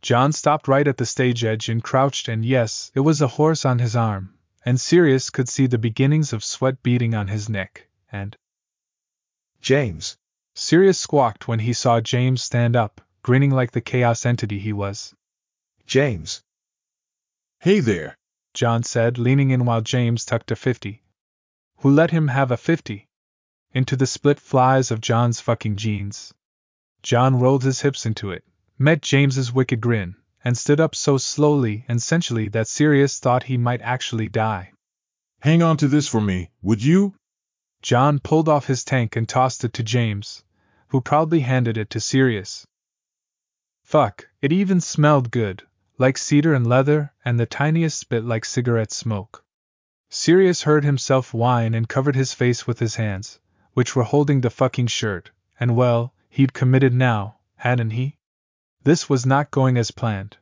John 0.01 0.33
stopped 0.33 0.69
right 0.69 0.87
at 0.87 0.97
the 0.97 1.05
stage 1.05 1.45
edge 1.45 1.69
and 1.69 1.83
crouched, 1.83 2.29
and 2.29 2.45
yes, 2.45 2.91
it 2.95 3.01
was 3.01 3.21
a 3.21 3.29
horse 3.29 3.65
on 3.65 3.79
his 3.79 3.97
arm, 3.97 4.35
and 4.65 4.81
Sirius 4.81 5.31
could 5.31 5.49
see 5.49 5.67
the 5.67 5.79
beginnings 5.79 6.33
of 6.33 6.45
sweat 6.45 6.83
beading 6.83 7.15
on 7.15 7.29
his 7.29 7.49
neck, 7.49 7.89
and. 8.11 8.37
James. 9.61 10.17
Sirius 10.55 10.99
squawked 10.99 11.49
when 11.49 11.59
he 11.59 11.73
saw 11.73 12.01
James 12.01 12.43
stand 12.43 12.77
up, 12.77 13.01
grinning 13.23 13.51
like 13.51 13.73
the 13.73 13.81
chaos 13.81 14.25
entity 14.25 14.59
he 14.59 14.73
was. 14.73 15.15
James. 15.87 16.43
Hey 17.61 17.81
there. 17.81 18.17
John 18.55 18.85
said, 18.85 19.19
leaning 19.19 19.51
in 19.51 19.67
while 19.67 19.83
James 19.83 20.25
tucked 20.25 20.51
a 20.51 20.57
50. 20.57 21.03
Who 21.79 21.91
let 21.91 22.11
him 22.11 22.29
have 22.29 22.51
a 22.51 22.57
50? 22.57 23.06
Into 23.77 23.95
the 23.95 24.07
split 24.07 24.41
flies 24.41 24.91
of 24.91 25.03
John's 25.03 25.43
fucking 25.43 25.77
jeans. 25.77 26.33
John 27.03 27.39
rolled 27.39 27.63
his 27.63 27.83
hips 27.83 28.07
into 28.07 28.31
it, 28.31 28.43
met 28.79 29.03
James's 29.03 29.53
wicked 29.53 29.83
grin, 29.83 30.17
and 30.43 30.57
stood 30.57 30.81
up 30.81 30.95
so 30.95 31.19
slowly 31.19 31.85
and 31.87 32.03
sensually 32.03 32.49
that 32.49 32.69
Sirius 32.69 33.19
thought 33.19 33.43
he 33.43 33.59
might 33.59 33.83
actually 33.83 34.31
die. 34.31 34.73
Hang 35.41 35.63
on 35.63 35.77
to 35.77 35.89
this 35.89 36.09
for 36.09 36.23
me, 36.23 36.49
would 36.63 36.83
you? 36.83 37.17
John 37.83 38.19
pulled 38.19 38.49
off 38.49 38.65
his 38.65 38.83
tank 38.83 39.15
and 39.15 39.29
tossed 39.29 39.63
it 39.63 39.75
to 39.75 39.83
James, 39.83 40.43
who 40.89 41.03
proudly 41.03 41.41
handed 41.41 41.77
it 41.77 41.91
to 41.91 42.01
Sirius. 42.01 42.67
Fuck, 43.83 44.27
it 44.41 44.55
even 44.55 44.81
smelled 44.81 45.31
good, 45.31 45.65
like 45.99 46.17
cedar 46.17 46.55
and 46.55 46.67
leather, 46.67 47.13
and 47.27 47.39
the 47.39 47.45
tiniest 47.45 48.09
bit 48.09 48.25
like 48.25 48.47
cigarette 48.47 48.91
smoke. 48.91 49.45
Sirius 50.09 50.63
heard 50.63 50.85
himself 50.85 51.35
whine 51.35 51.75
and 51.75 51.87
covered 51.87 52.17
his 52.17 52.33
face 52.33 52.67
with 52.67 52.79
his 52.79 52.95
hands, 52.95 53.39
which 53.77 53.95
were 53.95 54.05
holding 54.05 54.41
the 54.41 54.49
fucking 54.49 54.87
shirt, 54.87 55.31
and 55.61 55.77
well, 55.77 56.15
he'd 56.31 56.55
committed 56.55 56.95
now, 56.95 57.37
hadn't 57.57 57.91
he? 57.91 58.17
This 58.85 59.07
was 59.07 59.27
not 59.27 59.51
going 59.51 59.77
as 59.77 59.91
planned. 59.91 60.39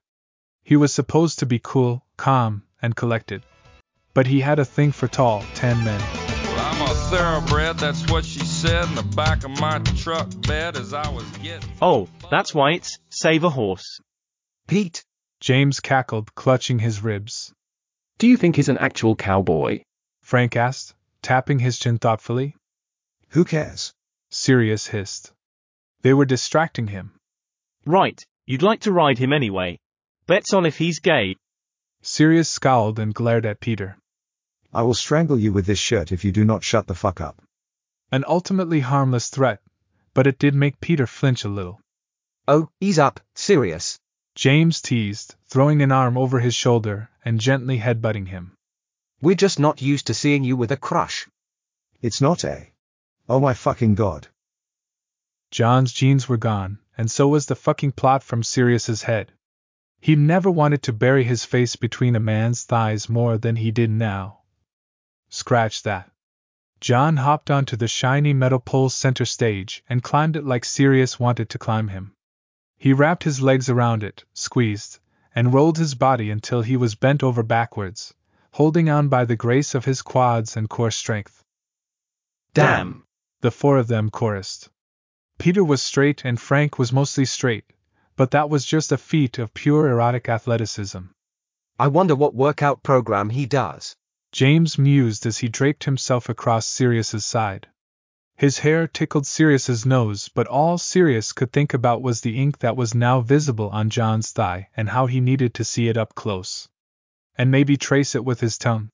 He 0.63 0.77
was 0.77 0.95
supposed 0.95 1.41
to 1.41 1.47
be 1.47 1.59
cool, 1.61 2.07
calm, 2.17 2.63
and 2.81 2.95
collected. 2.95 3.43
But 4.15 4.29
he 4.29 4.41
had 4.41 4.61
a 4.61 4.65
thing 4.65 4.93
for 4.93 5.09
tall, 5.09 5.43
tan 5.57 5.83
men. 5.83 6.01
Well, 6.01 6.61
I'm 6.61 6.83
a 6.83 6.95
thoroughbred, 7.11 7.77
that's 7.79 8.09
what 8.09 8.25
she 8.25 8.39
said 8.39 8.85
in 8.85 8.95
the 8.95 9.03
back 9.03 9.43
of 9.43 9.51
my 9.59 9.81
truck 9.81 10.29
bed 10.47 10.77
as 10.77 10.93
I 10.93 11.09
was 11.09 11.29
getting. 11.39 11.69
Oh, 11.83 12.09
that's 12.31 12.55
why 12.55 12.75
it's 12.75 13.01
Save 13.11 13.43
a 13.43 13.51
Horse. 13.51 14.01
Pete, 14.69 15.05
James 15.41 15.81
cackled, 15.81 16.33
clutching 16.37 16.79
his 16.79 17.03
ribs. 17.03 17.53
Do 18.19 18.29
you 18.29 18.37
think 18.37 18.55
he's 18.55 18.69
an 18.69 18.79
actual 18.79 19.17
cowboy? 19.17 19.83
Frank 20.23 20.55
asked, 20.55 20.95
tapping 21.21 21.59
his 21.59 21.81
chin 21.81 21.99
thoughtfully. 21.99 22.55
Who 23.35 23.45
cares? 23.45 23.93
Sirius 24.31 24.87
hissed. 24.87 25.33
They 26.03 26.15
were 26.15 26.25
distracting 26.25 26.87
him. 26.87 27.19
Right, 27.85 28.25
you'd 28.47 28.63
like 28.63 28.83
to 28.83 28.93
ride 28.93 29.19
him 29.19 29.33
anyway. 29.33 29.81
Bets 30.29 30.55
on 30.55 30.67
if 30.67 30.79
he's 30.79 31.01
gay. 31.01 31.35
Sirius 32.01 32.49
scowled 32.49 33.01
and 33.01 33.13
glared 33.13 33.45
at 33.45 33.59
Peter. 33.59 33.99
I 34.73 34.83
will 34.83 34.95
strangle 34.95 35.37
you 35.37 35.53
with 35.53 35.67
this 35.67 35.81
shirt 35.81 36.13
if 36.13 36.25
you 36.25 36.31
do 36.31 36.45
not 36.45 36.63
shut 36.63 36.87
the 36.87 36.95
fuck 36.95 37.21
up. 37.21 37.43
An 38.13 38.25
ultimately 38.29 38.79
harmless 38.79 39.31
threat, 39.31 39.61
but 40.13 40.29
it 40.29 40.39
did 40.39 40.55
make 40.55 40.79
Peter 40.79 41.09
flinch 41.09 41.45
a 41.45 41.49
little. 41.49 41.81
oh, 42.47 42.69
ease 42.81 43.01
up, 43.01 43.19
Sirius. 43.35 43.99
James 44.37 44.81
teased, 44.81 45.35
throwing 45.49 45.83
an 45.83 45.91
arm 45.91 46.17
over 46.17 46.39
his 46.39 46.55
shoulder 46.55 47.11
and 47.25 47.41
gently 47.41 47.81
headbutting 47.81 48.29
him. 48.29 48.53
We're 49.21 49.35
just 49.35 49.59
not 49.59 49.83
used 49.83 50.07
to 50.07 50.15
seeing 50.15 50.45
you 50.45 50.57
with 50.57 50.71
a 50.71 50.77
crush. 50.77 51.27
It's 52.01 52.21
not 52.21 52.45
a. 52.45 52.71
Oh 53.27 53.41
my 53.41 53.55
fucking 53.55 53.95
god. 53.95 54.29
John's 55.51 55.95
jeans 55.95 56.29
were 56.29 56.37
gone, 56.37 56.79
and 56.99 57.11
so 57.11 57.27
was 57.27 57.47
the 57.47 57.55
fucking 57.55 57.93
plot 57.93 58.23
from 58.23 58.43
Sirius's 58.43 59.05
head. 59.05 59.33
He 59.99 60.15
never 60.15 60.51
wanted 60.51 60.83
to 60.83 60.93
bury 60.93 61.25
his 61.25 61.47
face 61.47 61.75
between 61.75 62.17
a 62.17 62.21
man's 62.21 62.65
thighs 62.65 63.09
more 63.09 63.39
than 63.39 63.57
he 63.57 63.71
did 63.71 63.89
now. 63.89 64.41
Scratch 65.31 65.83
that. 65.85 66.11
John 66.81 67.17
hopped 67.17 67.51
onto 67.51 67.77
the 67.77 67.89
shiny 67.89 68.35
metal 68.35 68.59
pole 68.59 68.91
center 68.91 69.25
stage 69.25 69.83
and 69.89 70.03
climbed 70.03 70.37
it 70.37 70.45
like 70.45 70.67
Sirius 70.67 71.19
wanted 71.19 71.49
to 71.49 71.59
climb 71.59 71.89
him. 71.89 72.15
He 72.77 72.93
wrapped 72.93 73.25
his 73.25 73.41
legs 73.41 73.71
around 73.71 74.03
it, 74.03 74.25
squeezed, 74.35 74.99
and 75.35 75.55
rolled 75.55 75.79
his 75.79 75.95
body 75.95 76.31
until 76.31 76.61
he 76.61 76.77
was 76.77 76.95
bent 76.95 77.23
over 77.23 77.43
backwards, 77.43 78.13
holding 78.53 78.91
on 78.91 79.09
by 79.09 79.25
the 79.25 79.35
grace 79.35 79.75
of 79.75 79.87
his 79.87 80.03
quads 80.03 80.59
and 80.59 80.69
core 80.69 80.91
strength. 80.91 81.43
Damn. 82.53 83.07
The 83.45 83.51
four 83.51 83.77
of 83.77 83.89
them 83.89 84.09
chorused. 84.09 84.71
Peter 85.37 85.63
was 85.63 85.83
straight 85.83 86.25
and 86.25 86.41
Frank 86.41 86.79
was 86.79 86.95
mostly 86.95 87.27
straight, 87.27 87.67
but 88.17 88.31
that 88.31 88.49
was 88.49 88.65
just 88.65 88.91
a 88.91 88.97
feat 88.97 89.39
of 89.39 89.53
pure 89.53 89.87
erotic 89.91 90.31
athleticism. 90.31 91.01
I 91.79 91.89
wonder 91.89 92.15
what 92.15 92.35
workout 92.35 92.83
program 92.83 93.29
he 93.29 93.45
does. 93.45 93.97
James 94.33 94.79
mused 94.79 95.27
as 95.27 95.37
he 95.37 95.51
draped 95.51 95.85
himself 95.85 96.31
across 96.31 96.65
Sirius's 96.65 97.27
side. 97.27 97.69
His 98.35 98.61
hair 98.61 98.89
tickled 98.89 99.27
Sirius's 99.27 99.85
nose, 99.85 100.31
but 100.31 100.47
all 100.47 100.79
Sirius 100.79 101.35
could 101.35 101.53
think 101.53 101.75
about 101.75 102.01
was 102.01 102.23
the 102.23 102.41
ink 102.41 102.61
that 102.61 102.79
was 102.79 102.95
now 102.95 103.21
visible 103.21 103.69
on 103.69 103.91
John's 103.91 104.33
thigh 104.33 104.71
and 104.75 104.89
how 104.89 105.05
he 105.05 105.21
needed 105.21 105.53
to 105.53 105.65
see 105.65 105.89
it 105.89 105.99
up 105.99 106.15
close. 106.15 106.67
And 107.37 107.51
maybe 107.51 107.77
trace 107.77 108.15
it 108.15 108.25
with 108.25 108.41
his 108.41 108.57
tongue. 108.57 108.89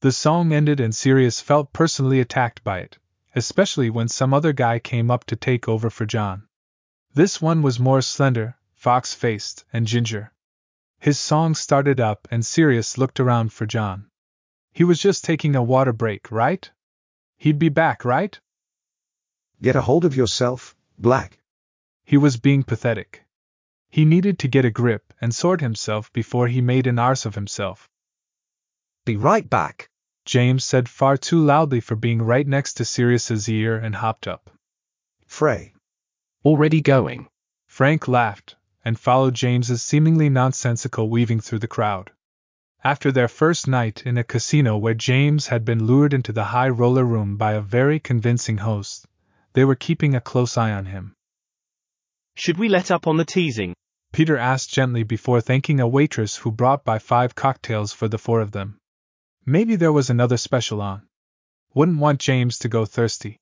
The 0.00 0.10
song 0.10 0.54
ended 0.54 0.80
and 0.80 0.94
Sirius 0.94 1.42
felt 1.42 1.74
personally 1.74 2.20
attacked 2.20 2.64
by 2.64 2.78
it, 2.78 2.96
especially 3.36 3.90
when 3.90 4.08
some 4.08 4.32
other 4.32 4.54
guy 4.54 4.78
came 4.78 5.10
up 5.10 5.22
to 5.24 5.36
take 5.36 5.68
over 5.68 5.90
for 5.90 6.06
John. 6.06 6.48
This 7.12 7.40
one 7.40 7.60
was 7.60 7.78
more 7.78 8.00
slender, 8.00 8.56
fox 8.74 9.12
faced, 9.12 9.66
and 9.72 9.86
ginger. 9.86 10.32
His 10.98 11.18
song 11.18 11.54
started 11.54 12.00
up 12.00 12.26
and 12.30 12.44
Sirius 12.44 12.96
looked 12.96 13.20
around 13.20 13.52
for 13.52 13.66
John. 13.66 14.10
He 14.72 14.84
was 14.84 14.98
just 14.98 15.22
taking 15.22 15.54
a 15.54 15.62
water 15.62 15.92
break, 15.92 16.32
right? 16.32 16.70
He'd 17.36 17.58
be 17.58 17.68
back, 17.68 18.06
right? 18.06 18.40
Get 19.60 19.76
a 19.76 19.82
hold 19.82 20.06
of 20.06 20.16
yourself, 20.16 20.74
Black. 20.98 21.38
He 22.04 22.16
was 22.16 22.38
being 22.38 22.62
pathetic. 22.62 23.24
He 23.90 24.06
needed 24.06 24.38
to 24.38 24.48
get 24.48 24.64
a 24.64 24.70
grip 24.70 25.12
and 25.20 25.34
sort 25.34 25.60
himself 25.60 26.10
before 26.12 26.48
he 26.48 26.62
made 26.62 26.86
an 26.86 26.98
arse 26.98 27.26
of 27.26 27.34
himself. 27.34 27.90
Be 29.04 29.16
right 29.16 29.48
back. 29.48 29.90
James 30.26 30.64
said 30.64 30.88
far 30.88 31.16
too 31.16 31.40
loudly 31.40 31.78
for 31.78 31.94
being 31.94 32.20
right 32.20 32.48
next 32.48 32.74
to 32.74 32.84
Sirius's 32.84 33.48
ear 33.48 33.76
and 33.78 33.94
hopped 33.94 34.26
up. 34.26 34.50
Frey. 35.24 35.72
Already 36.44 36.80
going. 36.80 37.28
Frank 37.68 38.08
laughed 38.08 38.56
and 38.84 38.98
followed 38.98 39.34
James's 39.34 39.82
seemingly 39.82 40.28
nonsensical 40.28 41.08
weaving 41.08 41.40
through 41.40 41.60
the 41.60 41.68
crowd. 41.68 42.10
After 42.82 43.12
their 43.12 43.28
first 43.28 43.68
night 43.68 44.02
in 44.04 44.18
a 44.18 44.24
casino 44.24 44.76
where 44.76 44.94
James 44.94 45.46
had 45.46 45.64
been 45.64 45.86
lured 45.86 46.12
into 46.12 46.32
the 46.32 46.46
high 46.46 46.70
roller 46.70 47.04
room 47.04 47.36
by 47.36 47.52
a 47.52 47.60
very 47.60 48.00
convincing 48.00 48.58
host, 48.58 49.06
they 49.52 49.64
were 49.64 49.76
keeping 49.76 50.16
a 50.16 50.20
close 50.20 50.58
eye 50.58 50.72
on 50.72 50.86
him. 50.86 51.14
Should 52.34 52.58
we 52.58 52.68
let 52.68 52.90
up 52.90 53.06
on 53.06 53.16
the 53.16 53.24
teasing? 53.24 53.74
Peter 54.12 54.36
asked 54.36 54.72
gently 54.72 55.04
before 55.04 55.40
thanking 55.40 55.78
a 55.78 55.86
waitress 55.86 56.36
who 56.36 56.50
brought 56.50 56.84
by 56.84 56.98
five 56.98 57.36
cocktails 57.36 57.92
for 57.92 58.08
the 58.08 58.18
four 58.18 58.40
of 58.40 58.50
them. 58.50 58.78
Maybe 59.48 59.76
there 59.76 59.92
was 59.92 60.10
another 60.10 60.36
special 60.36 60.82
on. 60.82 61.06
Wouldn't 61.72 61.98
want 61.98 62.18
James 62.18 62.58
to 62.58 62.68
go 62.68 62.84
thirsty. 62.84 63.38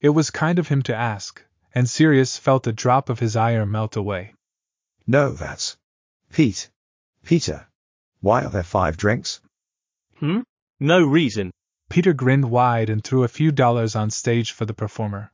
It 0.00 0.08
was 0.08 0.30
kind 0.30 0.58
of 0.58 0.66
him 0.66 0.82
to 0.82 0.96
ask, 0.96 1.40
and 1.72 1.88
Sirius 1.88 2.36
felt 2.36 2.66
a 2.66 2.72
drop 2.72 3.08
of 3.08 3.20
his 3.20 3.36
ire 3.36 3.64
melt 3.64 3.94
away. 3.94 4.34
No, 5.06 5.30
that's. 5.30 5.76
Pete. 6.32 6.70
Peter. 7.24 7.68
Why 8.20 8.42
are 8.44 8.50
there 8.50 8.64
five 8.64 8.96
drinks? 8.96 9.40
Hmm? 10.18 10.40
No 10.80 11.06
reason. 11.06 11.52
Peter 11.88 12.12
grinned 12.12 12.50
wide 12.50 12.90
and 12.90 13.04
threw 13.04 13.22
a 13.22 13.28
few 13.28 13.52
dollars 13.52 13.94
on 13.94 14.10
stage 14.10 14.50
for 14.50 14.64
the 14.64 14.74
performer. 14.74 15.30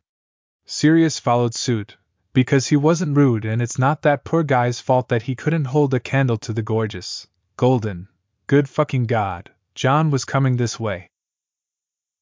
Sirius 0.67 1.19
followed 1.19 1.55
suit, 1.55 1.97
because 2.35 2.67
he 2.67 2.77
wasn't 2.77 3.17
rude 3.17 3.47
and 3.47 3.63
it's 3.63 3.79
not 3.79 4.03
that 4.03 4.25
poor 4.25 4.43
guy's 4.43 4.81
fault 4.81 5.09
that 5.09 5.23
he 5.23 5.35
couldn't 5.35 5.67
hold 5.67 5.95
a 5.95 6.01
candle 6.01 6.37
to 6.39 6.53
the 6.53 6.63
gorgeous, 6.63 7.27
golden, 7.57 8.09
good 8.49 8.69
fucking 8.69 9.07
god, 9.07 9.51
John 9.75 10.11
was 10.11 10.25
coming 10.25 10.57
this 10.57 10.79
way. 10.79 11.11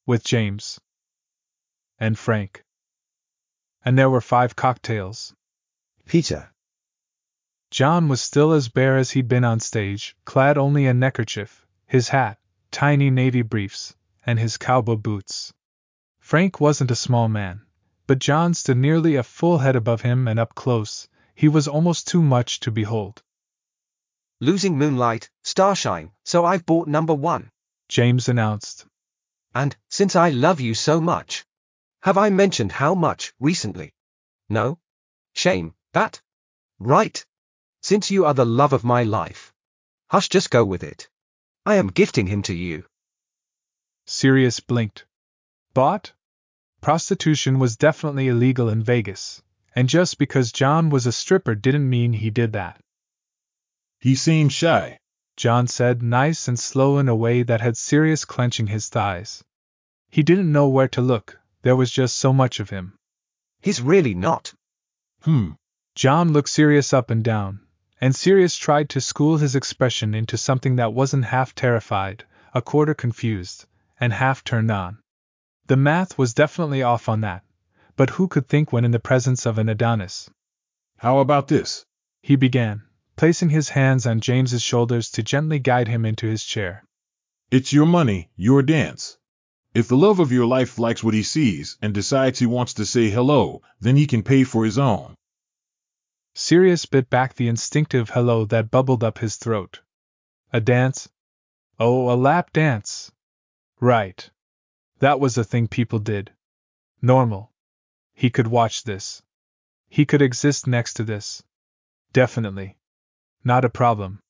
With 0.07 0.23
James. 0.23 0.79
And 1.99 2.17
Frank. 2.17 2.63
And 3.83 3.95
there 3.95 4.09
were 4.09 4.21
five 4.21 4.55
cocktails. 4.55 5.35
Peter. 6.07 6.51
John 7.69 8.07
was 8.07 8.21
still 8.21 8.53
as 8.53 8.69
bare 8.69 8.97
as 8.97 9.11
he'd 9.11 9.27
been 9.27 9.43
on 9.43 9.59
stage, 9.59 10.15
clad 10.25 10.57
only 10.57 10.87
in 10.87 10.97
neckerchief, 10.97 11.67
his 11.85 12.09
hat, 12.09 12.39
tiny 12.71 13.11
navy 13.11 13.43
briefs, 13.43 13.95
and 14.25 14.39
his 14.39 14.57
cowboy 14.57 14.95
boots. 14.95 15.53
Frank 16.19 16.59
wasn't 16.59 16.89
a 16.89 16.95
small 16.95 17.29
man, 17.29 17.61
but 18.07 18.17
John 18.17 18.55
stood 18.55 18.77
nearly 18.77 19.15
a 19.15 19.21
full 19.21 19.59
head 19.59 19.75
above 19.75 20.01
him 20.01 20.27
and 20.27 20.39
up 20.39 20.55
close, 20.55 21.07
he 21.35 21.47
was 21.47 21.67
almost 21.67 22.07
too 22.07 22.23
much 22.23 22.61
to 22.61 22.71
behold. 22.71 23.21
Losing 24.39 24.77
moonlight, 24.77 25.29
starshine, 25.43 26.11
so 26.25 26.43
I've 26.43 26.65
bought 26.65 26.87
number 26.87 27.13
one. 27.13 27.51
James 27.87 28.27
announced. 28.27 28.85
And, 29.53 29.77
since 29.89 30.15
I 30.15 30.31
love 30.31 30.59
you 30.59 30.73
so 30.73 30.99
much. 30.99 31.45
Have 32.01 32.17
I 32.17 32.29
mentioned 32.29 32.71
how 32.71 32.95
much, 32.95 33.33
recently? 33.39 33.93
No? 34.49 34.79
Shame, 35.33 35.75
that? 35.93 36.21
Right. 36.79 37.25
Since 37.81 38.11
you 38.11 38.25
are 38.25 38.33
the 38.33 38.45
love 38.45 38.73
of 38.73 38.83
my 38.83 39.03
life. 39.03 39.53
Hush, 40.09 40.27
just 40.27 40.49
go 40.49 40.65
with 40.65 40.83
it. 40.83 41.07
I 41.65 41.75
am 41.75 41.87
gifting 41.87 42.27
him 42.27 42.41
to 42.43 42.53
you. 42.53 42.85
Sirius 44.07 44.59
blinked. 44.59 45.05
Bought? 45.73 46.13
Prostitution 46.81 47.59
was 47.59 47.77
definitely 47.77 48.27
illegal 48.27 48.69
in 48.69 48.83
Vegas, 48.83 49.41
and 49.75 49.89
just 49.89 50.17
because 50.17 50.51
John 50.51 50.89
was 50.89 51.05
a 51.05 51.11
stripper 51.11 51.55
didn't 51.55 51.89
mean 51.89 52.13
he 52.13 52.29
did 52.29 52.53
that. 52.53 52.81
He 53.99 54.15
seemed 54.15 54.53
shy. 54.53 54.99
John 55.37 55.67
said, 55.67 56.01
nice 56.01 56.47
and 56.47 56.57
slow 56.57 56.97
in 56.97 57.09
a 57.09 57.15
way 57.15 57.43
that 57.43 57.61
had 57.61 57.75
Sirius 57.75 58.23
clenching 58.23 58.67
his 58.67 58.87
thighs. 58.87 59.43
He 60.09 60.23
didn't 60.23 60.51
know 60.51 60.69
where 60.69 60.87
to 60.89 61.01
look, 61.01 61.39
there 61.61 61.75
was 61.75 61.91
just 61.91 62.17
so 62.17 62.31
much 62.31 62.59
of 62.59 62.69
him. 62.69 62.97
He's 63.59 63.81
really 63.81 64.13
not. 64.13 64.53
Hmm. 65.23 65.51
John 65.93 66.31
looked 66.31 66.49
Sirius 66.49 66.93
up 66.93 67.09
and 67.09 67.23
down, 67.23 67.59
and 67.99 68.15
Sirius 68.15 68.55
tried 68.55 68.89
to 68.89 69.01
school 69.01 69.37
his 69.37 69.55
expression 69.55 70.13
into 70.13 70.37
something 70.37 70.77
that 70.77 70.93
wasn't 70.93 71.25
half 71.25 71.53
terrified, 71.55 72.23
a 72.53 72.61
quarter 72.61 72.93
confused, 72.93 73.65
and 73.99 74.13
half 74.13 74.43
turned 74.43 74.71
on. 74.71 74.99
The 75.67 75.77
math 75.77 76.17
was 76.17 76.33
definitely 76.33 76.83
off 76.83 77.09
on 77.09 77.21
that, 77.21 77.43
but 77.95 78.11
who 78.11 78.27
could 78.27 78.47
think 78.47 78.71
when 78.71 78.85
in 78.85 78.91
the 78.91 78.99
presence 78.99 79.45
of 79.45 79.57
an 79.57 79.67
Adonis? 79.67 80.29
How 80.97 81.19
about 81.19 81.47
this? 81.47 81.85
He 82.21 82.35
began, 82.35 82.83
placing 83.15 83.49
his 83.49 83.69
hands 83.69 84.05
on 84.05 84.19
James's 84.19 84.61
shoulders 84.61 85.09
to 85.11 85.23
gently 85.23 85.59
guide 85.59 85.87
him 85.87 86.05
into 86.05 86.27
his 86.27 86.43
chair. 86.43 86.83
It's 87.51 87.71
your 87.71 87.85
money, 87.85 88.29
your 88.35 88.61
dance. 88.61 89.17
If 89.73 89.87
the 89.87 89.97
love 89.97 90.19
of 90.19 90.31
your 90.31 90.45
life 90.45 90.79
likes 90.79 91.03
what 91.03 91.13
he 91.13 91.23
sees 91.23 91.77
and 91.81 91.93
decides 91.93 92.39
he 92.39 92.45
wants 92.45 92.73
to 92.75 92.85
say 92.85 93.09
hello, 93.09 93.61
then 93.79 93.95
he 93.95 94.07
can 94.07 94.23
pay 94.23 94.43
for 94.43 94.65
his 94.65 94.77
own. 94.77 95.15
Sirius 96.33 96.85
bit 96.85 97.09
back 97.09 97.35
the 97.35 97.47
instinctive 97.47 98.09
hello 98.09 98.45
that 98.45 98.71
bubbled 98.71 99.03
up 99.03 99.17
his 99.17 99.35
throat. 99.37 99.81
A 100.51 100.59
dance? 100.59 101.09
Oh, 101.79 102.11
a 102.11 102.15
lap 102.15 102.51
dance. 102.53 103.11
Right. 103.79 104.29
That 104.99 105.19
was 105.19 105.37
a 105.37 105.43
thing 105.43 105.67
people 105.67 105.99
did. 105.99 106.31
Normal. 107.01 107.51
He 108.13 108.29
could 108.29 108.47
watch 108.47 108.83
this. 108.83 109.21
He 109.89 110.05
could 110.05 110.21
exist 110.21 110.67
next 110.67 110.93
to 110.95 111.03
this. 111.03 111.43
Definitely. 112.13 112.77
Not 113.47 113.63
a 113.63 113.69
problem. 113.69 114.21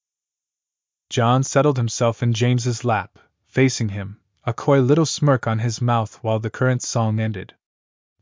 John 1.10 1.44
settled 1.44 1.78
himself 1.78 2.22
in 2.22 2.34
James's 2.34 2.84
lap, 2.84 3.18
facing 3.48 3.90
him, 3.90 4.20
a 4.44 4.54
coy 4.54 4.82
little 4.82 5.06
smirk 5.06 5.48
on 5.48 5.60
his 5.60 5.82
mouth 5.82 6.22
while 6.22 6.40
the 6.40 6.50
current 6.50 6.84
song 6.84 7.22
ended. 7.22 7.54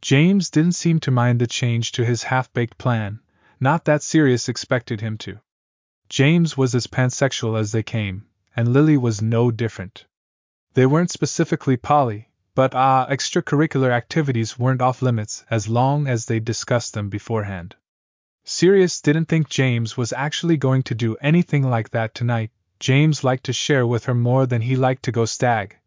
James 0.02 0.52
didn't 0.52 0.74
seem 0.74 1.00
to 1.00 1.10
mind 1.10 1.42
the 1.42 1.48
change 1.48 1.94
to 1.94 2.06
his 2.06 2.22
half 2.22 2.54
baked 2.54 2.78
plan, 2.78 3.22
not 3.60 3.86
that 3.86 4.04
Sirius 4.04 4.48
expected 4.48 5.02
him 5.02 5.18
to. 5.18 5.40
James 6.10 6.56
was 6.56 6.76
as 6.76 6.86
pansexual 6.86 7.60
as 7.60 7.72
they 7.72 7.82
came, 7.82 8.28
and 8.56 8.72
Lily 8.72 8.96
was 8.96 9.20
no 9.20 9.50
different. 9.50 10.06
They 10.76 10.86
weren't 10.86 11.10
specifically 11.10 11.76
poly, 11.76 12.30
but 12.54 12.76
ah, 12.76 13.06
uh, 13.06 13.10
extracurricular 13.10 13.90
activities 13.90 14.60
weren't 14.60 14.84
off 14.84 15.02
limits 15.02 15.44
as 15.50 15.68
long 15.68 16.06
as 16.06 16.26
they 16.28 16.40
discussed 16.40 16.94
them 16.94 17.10
beforehand. 17.10 17.76
Sirius 18.46 19.00
didn't 19.00 19.26
think 19.26 19.48
James 19.48 19.96
was 19.96 20.12
actually 20.12 20.58
going 20.58 20.84
to 20.84 20.96
do 20.96 21.16
anything 21.22 21.64
like 21.64 21.92
that 21.92 22.14
tonight. 22.14 22.52
James 22.80 23.24
liked 23.24 23.46
to 23.46 23.54
share 23.54 23.88
with 23.88 24.04
her 24.06 24.14
more 24.14 24.46
than 24.46 24.62
he 24.62 24.76
liked 24.76 25.04
to 25.04 25.14
go 25.14 25.24
stag, 25.24 25.78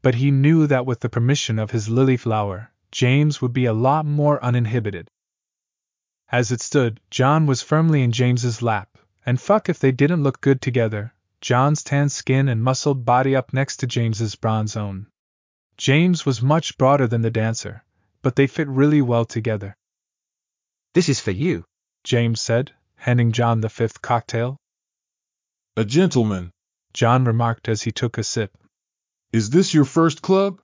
but 0.00 0.14
he 0.14 0.30
knew 0.30 0.66
that 0.66 0.86
with 0.86 1.00
the 1.00 1.10
permission 1.10 1.58
of 1.58 1.72
his 1.72 1.90
lily 1.90 2.16
flower, 2.16 2.72
James 2.90 3.42
would 3.42 3.52
be 3.52 3.66
a 3.66 3.74
lot 3.74 4.06
more 4.06 4.42
uninhibited. 4.42 5.10
As 6.32 6.50
it 6.50 6.62
stood, 6.62 7.00
John 7.10 7.46
was 7.46 7.60
firmly 7.60 8.02
in 8.02 8.12
James's 8.12 8.62
lap, 8.62 8.96
and 9.26 9.38
fuck 9.38 9.68
if 9.68 9.78
they 9.78 9.92
didn't 9.92 10.22
look 10.22 10.40
good 10.40 10.62
together, 10.62 11.12
John's 11.42 11.82
tan 11.82 12.08
skin 12.08 12.48
and 12.48 12.64
muscled 12.64 13.04
body 13.04 13.36
up 13.36 13.52
next 13.52 13.76
to 13.78 13.86
James's 13.86 14.34
bronze 14.36 14.74
own. 14.74 15.06
James 15.76 16.24
was 16.24 16.40
much 16.40 16.78
broader 16.78 17.06
than 17.06 17.20
the 17.20 17.30
dancer, 17.30 17.84
but 18.22 18.36
they 18.36 18.46
fit 18.46 18.68
really 18.68 19.02
well 19.02 19.26
together. 19.26 19.76
This 20.94 21.10
is 21.10 21.20
for 21.20 21.32
you, 21.32 21.66
James 22.06 22.40
said, 22.40 22.72
handing 22.94 23.32
John 23.32 23.62
the 23.62 23.68
fifth 23.68 24.00
cocktail. 24.00 24.60
A 25.76 25.84
gentleman, 25.84 26.52
John 26.92 27.24
remarked 27.24 27.68
as 27.68 27.82
he 27.82 27.90
took 27.90 28.16
a 28.16 28.22
sip. 28.22 28.56
Is 29.32 29.50
this 29.50 29.74
your 29.74 29.84
first 29.84 30.22
club? 30.22 30.60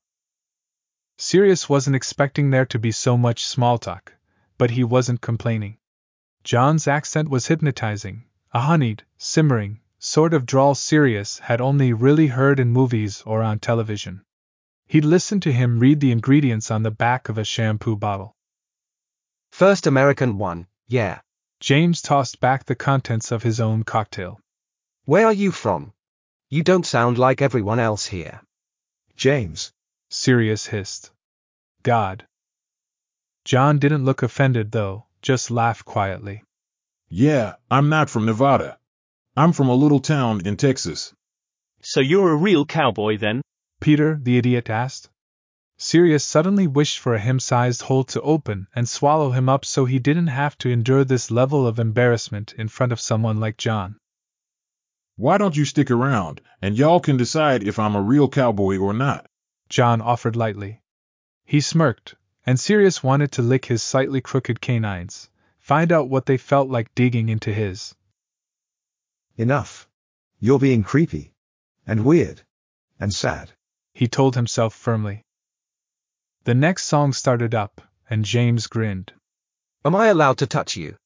Sirius 1.19 1.69
wasn't 1.69 1.97
expecting 1.97 2.51
there 2.51 2.67
to 2.67 2.79
be 2.79 2.93
so 2.93 3.17
much 3.17 3.45
small 3.45 3.77
talk, 3.77 4.15
but 4.57 4.71
he 4.71 4.85
wasn't 4.85 5.21
complaining. 5.21 5.79
John's 6.45 6.87
accent 6.87 7.29
was 7.29 7.49
hypnotizing, 7.49 8.25
a 8.53 8.61
honeyed, 8.61 9.03
simmering, 9.19 9.81
sort 9.99 10.35
of 10.35 10.47
drawl 10.47 10.77
Sirius 10.77 11.41
had 11.41 11.61
only 11.61 11.93
really 11.93 12.29
heard 12.29 12.61
in 12.61 12.71
movies 12.71 13.21
or 13.27 13.43
on 13.43 13.59
television. 13.59 14.23
He'd 14.87 15.05
listened 15.05 15.43
to 15.43 15.53
him 15.53 15.81
read 15.81 15.99
the 15.99 16.13
ingredients 16.13 16.71
on 16.71 16.85
the 16.85 16.93
back 16.93 17.29
of 17.29 17.37
a 17.37 17.43
shampoo 17.43 17.97
bottle. 17.97 18.37
First 19.51 19.89
American 19.89 20.39
one, 20.39 20.69
yeah. 20.87 21.23
James 21.63 22.03
tossed 22.03 22.41
back 22.41 22.65
the 22.65 22.75
contents 22.75 23.31
of 23.31 23.45
his 23.45 23.61
own 23.61 23.85
cocktail. 23.85 24.41
Where 25.05 25.27
are 25.27 25.33
you 25.33 25.53
from? 25.53 25.93
You 26.49 26.65
don't 26.65 26.85
sound 26.85 27.19
like 27.19 27.41
everyone 27.41 27.79
else 27.79 28.05
here. 28.05 28.43
James. 29.15 29.73
Sirius 30.11 30.67
hissed. 30.67 31.13
God. 31.85 32.27
John 33.45 33.79
didn't 33.79 34.05
look 34.05 34.25
offended, 34.25 34.73
though, 34.73 35.07
just 35.23 35.53
laughed 35.53 35.85
quietly. 35.85 36.43
Yeah, 37.09 37.55
I'm 37.71 37.89
not 37.89 38.11
from 38.11 38.27
Nevada. 38.27 38.81
I'm 39.37 39.53
from 39.53 39.69
a 39.69 39.77
little 39.77 40.01
town 40.01 40.45
in 40.45 40.57
Texas. 40.57 41.15
So 41.81 42.01
you're 42.01 42.33
a 42.33 42.45
real 42.49 42.67
cowboy 42.67 43.19
then? 43.19 43.41
Peter, 43.81 44.19
the 44.21 44.37
idiot, 44.37 44.69
asked. 44.69 45.11
Sirius 45.85 46.25
suddenly 46.25 46.69
wished 46.69 47.01
for 47.01 47.13
a 47.13 47.19
him 47.19 47.41
sized 47.41 47.83
hole 47.83 48.05
to 48.05 48.21
open 48.21 48.69
and 48.73 48.89
swallow 48.89 49.33
him 49.33 49.49
up 49.49 49.65
so 49.65 49.85
he 49.85 49.99
didn't 49.99 50.29
have 50.29 50.57
to 50.59 50.71
endure 50.71 51.03
this 51.03 51.29
level 51.29 51.67
of 51.67 51.81
embarrassment 51.81 52.53
in 52.53 52.69
front 52.69 52.93
of 52.93 53.01
someone 53.01 53.41
like 53.41 53.57
John. 53.57 53.99
Why 55.17 55.39
don't 55.39 55.57
you 55.57 55.65
stick 55.65 55.91
around, 55.91 56.41
and 56.63 56.79
y'all 56.79 57.01
can 57.01 57.17
decide 57.17 57.67
if 57.67 57.81
I'm 57.81 57.97
a 57.97 58.01
real 58.01 58.29
cowboy 58.29 58.79
or 58.79 58.93
not? 58.93 59.27
John 59.69 60.01
offered 60.01 60.37
lightly. 60.37 60.81
He 61.45 61.61
smirked, 61.61 62.15
and 62.47 62.61
Sirius 62.61 63.03
wanted 63.03 63.33
to 63.33 63.43
lick 63.43 63.65
his 63.65 63.83
slightly 63.83 64.21
crooked 64.21 64.61
canines, 64.61 65.31
find 65.59 65.91
out 65.91 66.09
what 66.09 66.27
they 66.27 66.37
felt 66.37 66.69
like 66.69 66.95
digging 66.95 67.29
into 67.29 67.53
his. 67.53 67.93
Enough. 69.37 69.89
You're 70.39 70.61
being 70.61 70.85
creepy. 70.85 71.35
And 71.85 72.05
weird. 72.05 72.43
And 73.01 73.13
sad. 73.13 73.51
He 73.93 74.07
told 74.07 74.37
himself 74.37 74.75
firmly. 74.75 75.25
The 76.45 76.55
next 76.55 76.87
song 76.87 77.13
started 77.13 77.55
up, 77.55 77.81
and 78.11 78.25
James 78.25 78.67
grinned. 78.67 79.13
Am 79.85 79.95
I 79.95 80.07
allowed 80.07 80.39
to 80.39 80.47
touch 80.47 80.77
you? 80.77 80.97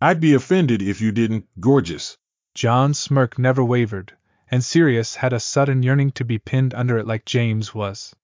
I'd 0.00 0.18
be 0.18 0.34
offended 0.34 0.82
if 0.82 1.00
you 1.00 1.12
didn't, 1.12 1.46
gorgeous. 1.60 2.18
John's 2.52 2.98
smirk 2.98 3.38
never 3.38 3.64
wavered, 3.64 4.16
and 4.50 4.64
Sirius 4.64 5.14
had 5.14 5.32
a 5.32 5.38
sudden 5.38 5.84
yearning 5.84 6.10
to 6.12 6.24
be 6.24 6.38
pinned 6.38 6.74
under 6.74 6.98
it 6.98 7.06
like 7.06 7.24
James 7.24 7.72
was. 7.72 8.16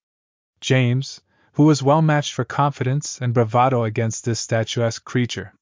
James, 0.60 1.20
who 1.52 1.64
was 1.64 1.84
well 1.84 2.02
matched 2.02 2.32
for 2.32 2.44
confidence 2.44 3.20
and 3.20 3.32
bravado 3.32 3.84
against 3.84 4.24
this 4.24 4.40
statuesque 4.40 5.04
creature. 5.04 5.54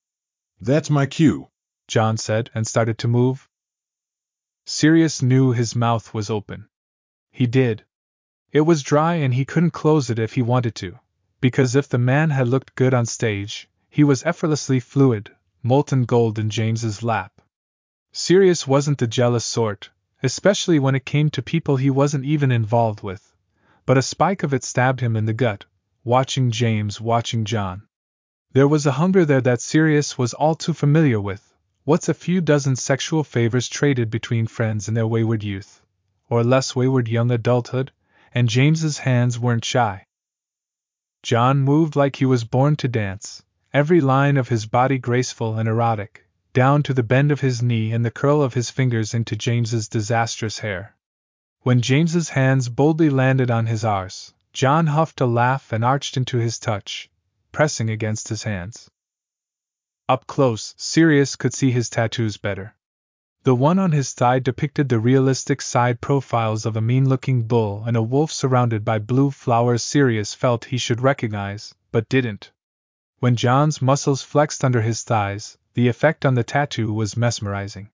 That's 0.58 0.88
my 0.88 1.04
cue, 1.04 1.48
John 1.86 2.16
said, 2.16 2.50
and 2.54 2.66
started 2.66 2.96
to 2.98 3.08
move. 3.08 3.46
Sirius 4.64 5.20
knew 5.20 5.52
his 5.52 5.76
mouth 5.76 6.14
was 6.14 6.30
open. 6.30 6.68
He 7.30 7.46
did, 7.46 7.84
it 8.52 8.62
was 8.62 8.82
dry 8.82 9.14
and 9.14 9.34
he 9.34 9.44
couldn't 9.44 9.70
close 9.70 10.10
it 10.10 10.18
if 10.18 10.34
he 10.34 10.42
wanted 10.42 10.74
to, 10.74 10.98
because 11.40 11.76
if 11.76 11.88
the 11.88 11.98
man 11.98 12.30
had 12.30 12.48
looked 12.48 12.74
good 12.74 12.92
on 12.92 13.06
stage, 13.06 13.68
he 13.88 14.02
was 14.02 14.24
effortlessly 14.24 14.80
fluid, 14.80 15.30
molten 15.62 16.04
gold 16.04 16.38
in 16.38 16.50
James's 16.50 17.02
lap. 17.02 17.40
Sirius 18.12 18.66
wasn't 18.66 18.98
the 18.98 19.06
jealous 19.06 19.44
sort, 19.44 19.90
especially 20.22 20.78
when 20.78 20.96
it 20.96 21.06
came 21.06 21.30
to 21.30 21.42
people 21.42 21.76
he 21.76 21.90
wasn't 21.90 22.24
even 22.24 22.50
involved 22.50 23.02
with, 23.02 23.34
but 23.86 23.96
a 23.96 24.02
spike 24.02 24.42
of 24.42 24.52
it 24.52 24.64
stabbed 24.64 25.00
him 25.00 25.16
in 25.16 25.26
the 25.26 25.32
gut, 25.32 25.64
watching 26.02 26.50
James 26.50 27.00
watching 27.00 27.44
John. 27.44 27.82
There 28.52 28.66
was 28.66 28.84
a 28.84 28.92
hunger 28.92 29.24
there 29.24 29.40
that 29.42 29.60
Sirius 29.60 30.18
was 30.18 30.34
all 30.34 30.56
too 30.56 30.72
familiar 30.72 31.20
with. 31.20 31.54
What's 31.84 32.08
a 32.08 32.14
few 32.14 32.40
dozen 32.40 32.74
sexual 32.74 33.22
favors 33.22 33.68
traded 33.68 34.10
between 34.10 34.48
friends 34.48 34.88
in 34.88 34.94
their 34.94 35.06
wayward 35.06 35.44
youth, 35.44 35.82
or 36.28 36.42
less 36.42 36.74
wayward 36.74 37.06
young 37.06 37.30
adulthood? 37.30 37.92
And 38.32 38.48
James's 38.48 38.98
hands 38.98 39.38
weren't 39.38 39.64
shy. 39.64 40.04
John 41.22 41.60
moved 41.60 41.96
like 41.96 42.16
he 42.16 42.24
was 42.24 42.44
born 42.44 42.76
to 42.76 42.88
dance, 42.88 43.42
every 43.72 44.00
line 44.00 44.36
of 44.36 44.48
his 44.48 44.66
body 44.66 44.98
graceful 44.98 45.58
and 45.58 45.68
erotic, 45.68 46.26
down 46.52 46.82
to 46.84 46.94
the 46.94 47.02
bend 47.02 47.30
of 47.30 47.40
his 47.40 47.62
knee 47.62 47.92
and 47.92 48.04
the 48.04 48.10
curl 48.10 48.42
of 48.42 48.54
his 48.54 48.70
fingers 48.70 49.14
into 49.14 49.36
James's 49.36 49.88
disastrous 49.88 50.58
hair. 50.58 50.96
When 51.62 51.82
James's 51.82 52.30
hands 52.30 52.68
boldly 52.68 53.10
landed 53.10 53.50
on 53.50 53.66
his 53.66 53.84
arse, 53.84 54.32
John 54.52 54.86
huffed 54.86 55.20
a 55.20 55.26
laugh 55.26 55.72
and 55.72 55.84
arched 55.84 56.16
into 56.16 56.38
his 56.38 56.58
touch, 56.58 57.10
pressing 57.52 57.90
against 57.90 58.28
his 58.28 58.42
hands. 58.44 58.90
Up 60.08 60.26
close, 60.26 60.74
Sirius 60.76 61.36
could 61.36 61.54
see 61.54 61.70
his 61.70 61.90
tattoos 61.90 62.36
better. 62.36 62.74
The 63.42 63.54
one 63.54 63.78
on 63.78 63.92
his 63.92 64.12
thigh 64.12 64.38
depicted 64.38 64.90
the 64.90 64.98
realistic 64.98 65.62
side 65.62 66.02
profiles 66.02 66.66
of 66.66 66.76
a 66.76 66.82
mean 66.82 67.08
looking 67.08 67.44
bull 67.44 67.84
and 67.86 67.96
a 67.96 68.02
wolf 68.02 68.30
surrounded 68.30 68.84
by 68.84 68.98
blue 68.98 69.30
flowers 69.30 69.82
Sirius 69.82 70.34
felt 70.34 70.66
he 70.66 70.76
should 70.76 71.00
recognize, 71.00 71.74
but 71.90 72.10
didn't. 72.10 72.52
When 73.20 73.36
John's 73.36 73.80
muscles 73.80 74.22
flexed 74.22 74.62
under 74.62 74.82
his 74.82 75.04
thighs, 75.04 75.56
the 75.72 75.88
effect 75.88 76.26
on 76.26 76.34
the 76.34 76.44
tattoo 76.44 76.92
was 76.92 77.16
mesmerizing. 77.16 77.90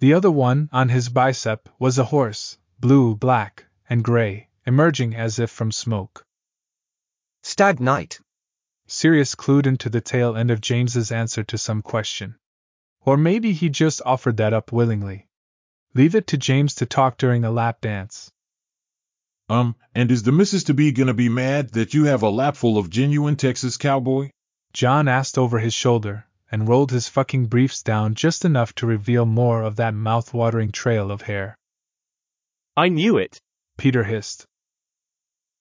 The 0.00 0.14
other 0.14 0.32
one, 0.32 0.68
on 0.72 0.88
his 0.88 1.08
bicep, 1.08 1.68
was 1.78 1.96
a 1.96 2.06
horse, 2.06 2.58
blue, 2.80 3.14
black, 3.14 3.66
and 3.88 4.02
gray, 4.02 4.48
emerging 4.66 5.14
as 5.14 5.38
if 5.38 5.50
from 5.50 5.70
smoke. 5.70 6.26
Stag 7.42 7.78
night. 7.78 8.18
Sirius 8.88 9.36
clued 9.36 9.68
into 9.68 9.88
the 9.88 10.00
tail 10.00 10.36
end 10.36 10.50
of 10.50 10.60
James's 10.60 11.12
answer 11.12 11.44
to 11.44 11.56
some 11.56 11.82
question. 11.82 12.34
Or 13.04 13.16
maybe 13.16 13.52
he 13.52 13.68
just 13.68 14.00
offered 14.06 14.36
that 14.36 14.52
up 14.52 14.72
willingly. 14.72 15.28
Leave 15.94 16.14
it 16.14 16.28
to 16.28 16.36
James 16.36 16.76
to 16.76 16.86
talk 16.86 17.18
during 17.18 17.42
the 17.42 17.50
lap 17.50 17.80
dance. 17.80 18.30
Um, 19.48 19.74
and 19.94 20.10
is 20.10 20.22
the 20.22 20.32
missus 20.32 20.64
to 20.64 20.74
be 20.74 20.92
gonna 20.92 21.12
be 21.12 21.28
mad 21.28 21.70
that 21.70 21.94
you 21.94 22.04
have 22.04 22.22
a 22.22 22.30
lap 22.30 22.56
full 22.56 22.78
of 22.78 22.90
genuine 22.90 23.36
Texas 23.36 23.76
cowboy? 23.76 24.30
John 24.72 25.08
asked 25.08 25.36
over 25.36 25.58
his 25.58 25.74
shoulder, 25.74 26.26
and 26.50 26.68
rolled 26.68 26.90
his 26.90 27.08
fucking 27.08 27.46
briefs 27.46 27.82
down 27.82 28.14
just 28.14 28.44
enough 28.44 28.74
to 28.74 28.86
reveal 28.86 29.26
more 29.26 29.62
of 29.62 29.76
that 29.76 29.94
mouth-watering 29.94 30.70
trail 30.70 31.10
of 31.10 31.22
hair. 31.22 31.56
I 32.76 32.88
knew 32.88 33.18
it. 33.18 33.40
Peter 33.76 34.04
hissed. 34.04 34.46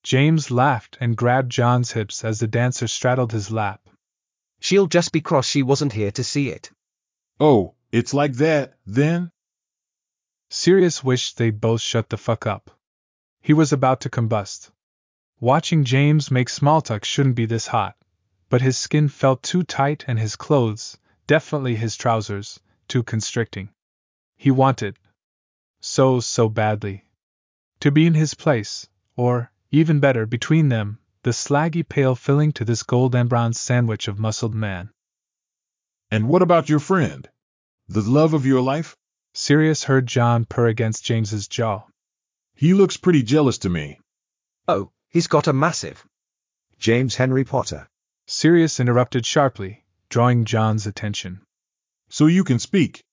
James 0.04 0.52
laughed 0.52 0.98
and 1.02 1.18
grabbed 1.18 1.52
John's 1.52 1.92
hips 1.92 2.24
as 2.24 2.40
the 2.40 2.48
dancer 2.48 2.88
straddled 2.88 3.32
his 3.32 3.52
lap. 3.52 3.82
She'll 4.60 4.88
just 4.88 5.12
be 5.12 5.22
cross 5.22 5.48
she 5.48 5.64
wasn't 5.64 5.94
here 5.94 6.12
to 6.12 6.24
see 6.24 6.50
it. 6.50 6.72
Oh, 7.44 7.74
it's 7.92 8.14
like 8.14 8.34
that, 8.34 8.78
then? 8.86 9.32
Sirius 10.52 11.04
wished 11.04 11.38
they'd 11.38 11.60
both 11.60 11.82
shut 11.82 12.12
the 12.12 12.18
fuck 12.18 12.46
up. 12.46 12.70
He 13.42 13.52
was 13.52 13.74
about 13.74 14.02
to 14.02 14.12
combust. 14.12 14.70
Watching 15.40 15.84
James 15.84 16.30
make 16.30 16.50
small 16.50 16.84
talk 16.84 17.04
shouldn't 17.04 17.34
be 17.34 17.48
this 17.48 17.66
hot, 17.66 17.96
but 18.50 18.62
his 18.62 18.78
skin 18.78 19.10
felt 19.10 19.42
too 19.42 19.64
tight 19.64 20.06
and 20.08 20.20
his 20.20 20.36
clothes, 20.36 21.00
definitely 21.26 21.76
his 21.76 21.98
trousers, 21.98 22.60
too 22.88 23.02
constricting. 23.02 23.70
He 24.38 24.52
wanted, 24.52 25.00
so, 25.80 26.20
so 26.20 26.48
badly, 26.48 27.06
to 27.80 27.90
be 27.90 28.06
in 28.06 28.14
his 28.14 28.36
place, 28.36 28.88
or, 29.16 29.52
even 29.72 30.00
better, 30.00 30.28
between 30.28 30.70
them, 30.70 31.00
the 31.24 31.34
slaggy 31.34 31.82
pail 31.82 32.14
filling 32.14 32.52
to 32.52 32.64
this 32.64 32.84
gold 32.84 33.16
and 33.16 33.28
bronze 33.28 33.60
sandwich 33.60 34.08
of 34.08 34.20
muscled 34.20 34.54
man. 34.54 34.92
And 36.12 36.28
what 36.28 36.42
about 36.42 36.68
your 36.68 36.80
friend? 36.80 37.30
The 37.88 38.02
love 38.02 38.34
of 38.34 38.46
your 38.46 38.62
life? 38.62 38.98
Sirius 39.34 39.86
heard 39.86 40.08
John 40.08 40.44
purr 40.44 40.68
against 40.68 41.06
James's 41.06 41.48
jaw. 41.48 41.86
He 42.54 42.74
looks 42.74 42.98
pretty 42.98 43.24
jealous 43.24 43.60
to 43.60 43.70
me. 43.70 43.98
Oh, 44.68 44.92
he's 45.08 45.28
got 45.28 45.48
a 45.48 45.54
massive. 45.54 46.06
James 46.78 47.16
Henry 47.16 47.46
Potter. 47.46 47.88
Sirius 48.28 48.82
interrupted 48.82 49.26
sharply, 49.26 49.86
drawing 50.10 50.44
John's 50.44 50.86
attention. 50.86 51.42
So 52.10 52.26
you 52.26 52.44
can 52.44 52.60
speak. 52.60 53.06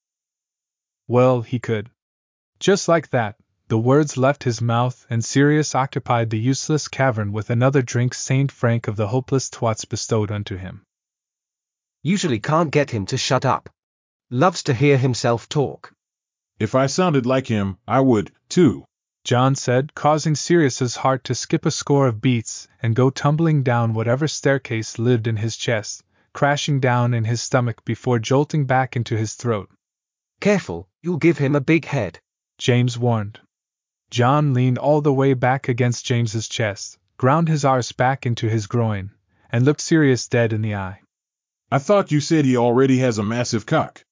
Well, 1.07 1.43
he 1.43 1.61
could. 1.61 1.91
Just 2.59 2.89
like 2.89 3.11
that, 3.11 3.37
the 3.69 3.79
words 3.79 4.17
left 4.17 4.43
his 4.43 4.61
mouth, 4.61 5.07
and 5.09 5.25
Sirius 5.25 5.77
occupied 5.77 6.31
the 6.31 6.39
useless 6.41 6.89
cavern 6.89 7.31
with 7.31 7.51
another 7.51 7.83
drink 7.83 8.13
Saint 8.13 8.51
Frank 8.51 8.89
of 8.89 8.97
the 8.97 9.07
hopeless 9.07 9.51
twats 9.51 9.85
bestowed 9.85 10.33
unto 10.33 10.57
him. 10.57 10.85
Usually 12.03 12.39
can't 12.39 12.71
get 12.71 12.91
him 12.91 13.07
to 13.07 13.17
shut 13.17 13.45
up. 13.45 13.69
Loves 14.31 14.63
to 14.65 14.75
hear 14.75 14.99
himself 14.99 15.49
talk. 15.49 15.93
If 16.59 16.75
I 16.75 16.87
sounded 16.87 17.27
like 17.27 17.47
him, 17.47 17.79
I 17.87 18.01
would, 18.01 18.33
too. 18.49 18.85
John 19.25 19.55
said, 19.55 19.95
causing 19.95 20.35
Sirius's 20.35 20.97
heart 20.97 21.25
to 21.25 21.35
skip 21.35 21.67
a 21.67 21.71
score 21.71 22.07
of 22.07 22.21
beats 22.21 22.69
and 22.83 22.97
go 22.97 23.11
tumbling 23.11 23.63
down 23.63 23.95
whatever 23.95 24.27
staircase 24.27 24.99
lived 24.99 25.27
in 25.27 25.37
his 25.37 25.57
chest, 25.57 26.03
crashing 26.33 26.81
down 26.81 27.15
in 27.15 27.25
his 27.25 27.43
stomach 27.43 27.85
before 27.85 28.19
jolting 28.19 28.65
back 28.65 28.97
into 28.97 29.17
his 29.17 29.35
throat. 29.35 29.71
Careful, 30.41 30.89
you'll 31.03 31.19
give 31.19 31.39
him 31.39 31.57
a 31.57 31.61
big 31.61 31.85
head. 31.85 32.21
James 32.59 32.99
warned. 32.99 33.41
John 34.11 34.55
leaned 34.55 34.79
all 34.79 35.01
the 35.01 35.13
way 35.13 35.35
back 35.35 35.69
against 35.69 36.07
James's 36.07 36.49
chest, 36.49 36.99
ground 37.17 37.49
his 37.49 37.65
arse 37.65 37.93
back 37.93 38.25
into 38.25 38.49
his 38.49 38.67
groin, 38.67 39.11
and 39.51 39.65
looked 39.65 39.81
Sirius 39.81 40.29
dead 40.29 40.53
in 40.53 40.63
the 40.63 40.75
eye. 40.75 41.01
I 41.71 41.79
thought 41.79 42.11
you 42.11 42.21
said 42.21 42.47
he 42.47 42.57
already 42.57 42.99
has 43.01 43.19
a 43.19 43.23
massive 43.23 43.67
cock. 43.67 44.03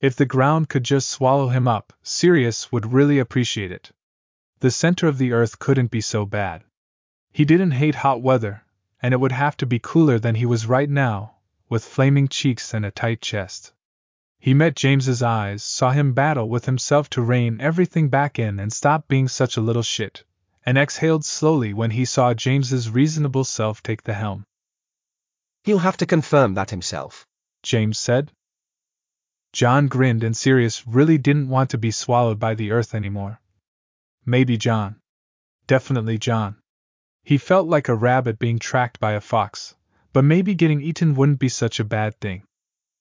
If 0.00 0.14
the 0.14 0.26
ground 0.26 0.68
could 0.68 0.84
just 0.84 1.10
swallow 1.10 1.48
him 1.48 1.66
up, 1.66 1.92
Sirius 2.04 2.70
would 2.70 2.92
really 2.92 3.18
appreciate 3.18 3.72
it. 3.72 3.90
The 4.60 4.70
center 4.70 5.08
of 5.08 5.18
the 5.18 5.32
earth 5.32 5.58
couldn't 5.58 5.90
be 5.90 6.00
so 6.00 6.24
bad. 6.24 6.62
He 7.32 7.44
didn't 7.44 7.72
hate 7.72 7.96
hot 7.96 8.22
weather, 8.22 8.62
and 9.02 9.12
it 9.12 9.18
would 9.18 9.32
have 9.32 9.56
to 9.56 9.66
be 9.66 9.80
cooler 9.80 10.20
than 10.20 10.36
he 10.36 10.46
was 10.46 10.66
right 10.66 10.88
now, 10.88 11.34
with 11.68 11.84
flaming 11.84 12.28
cheeks 12.28 12.72
and 12.72 12.86
a 12.86 12.92
tight 12.92 13.20
chest. 13.20 13.72
He 14.38 14.54
met 14.54 14.76
James's 14.76 15.24
eyes, 15.24 15.64
saw 15.64 15.90
him 15.90 16.12
battle 16.12 16.48
with 16.48 16.66
himself 16.66 17.10
to 17.10 17.22
rein 17.22 17.60
everything 17.60 18.08
back 18.08 18.38
in 18.38 18.60
and 18.60 18.72
stop 18.72 19.08
being 19.08 19.26
such 19.26 19.56
a 19.56 19.60
little 19.60 19.82
shit, 19.82 20.22
and 20.64 20.78
exhaled 20.78 21.24
slowly 21.24 21.74
when 21.74 21.90
he 21.90 22.04
saw 22.04 22.34
James's 22.34 22.88
reasonable 22.88 23.42
self 23.42 23.82
take 23.82 24.04
the 24.04 24.14
helm. 24.14 24.46
He'll 25.66 25.78
have 25.78 25.96
to 25.96 26.06
confirm 26.06 26.54
that 26.54 26.70
himself. 26.70 27.26
James 27.64 27.98
said. 27.98 28.30
John 29.52 29.88
grinned 29.88 30.22
and 30.22 30.36
Sirius 30.36 30.86
really 30.86 31.18
didn't 31.18 31.48
want 31.48 31.70
to 31.70 31.78
be 31.78 31.90
swallowed 31.90 32.38
by 32.38 32.54
the 32.54 32.70
earth 32.70 32.94
anymore. 32.94 33.40
Maybe 34.24 34.58
John. 34.58 35.00
Definitely 35.66 36.18
John. 36.18 36.54
He 37.24 37.36
felt 37.36 37.66
like 37.66 37.88
a 37.88 37.96
rabbit 37.96 38.38
being 38.38 38.60
tracked 38.60 39.00
by 39.00 39.14
a 39.14 39.20
fox, 39.20 39.74
but 40.12 40.24
maybe 40.24 40.54
getting 40.54 40.80
eaten 40.82 41.16
wouldn't 41.16 41.40
be 41.40 41.48
such 41.48 41.80
a 41.80 41.84
bad 41.84 42.20
thing. 42.20 42.44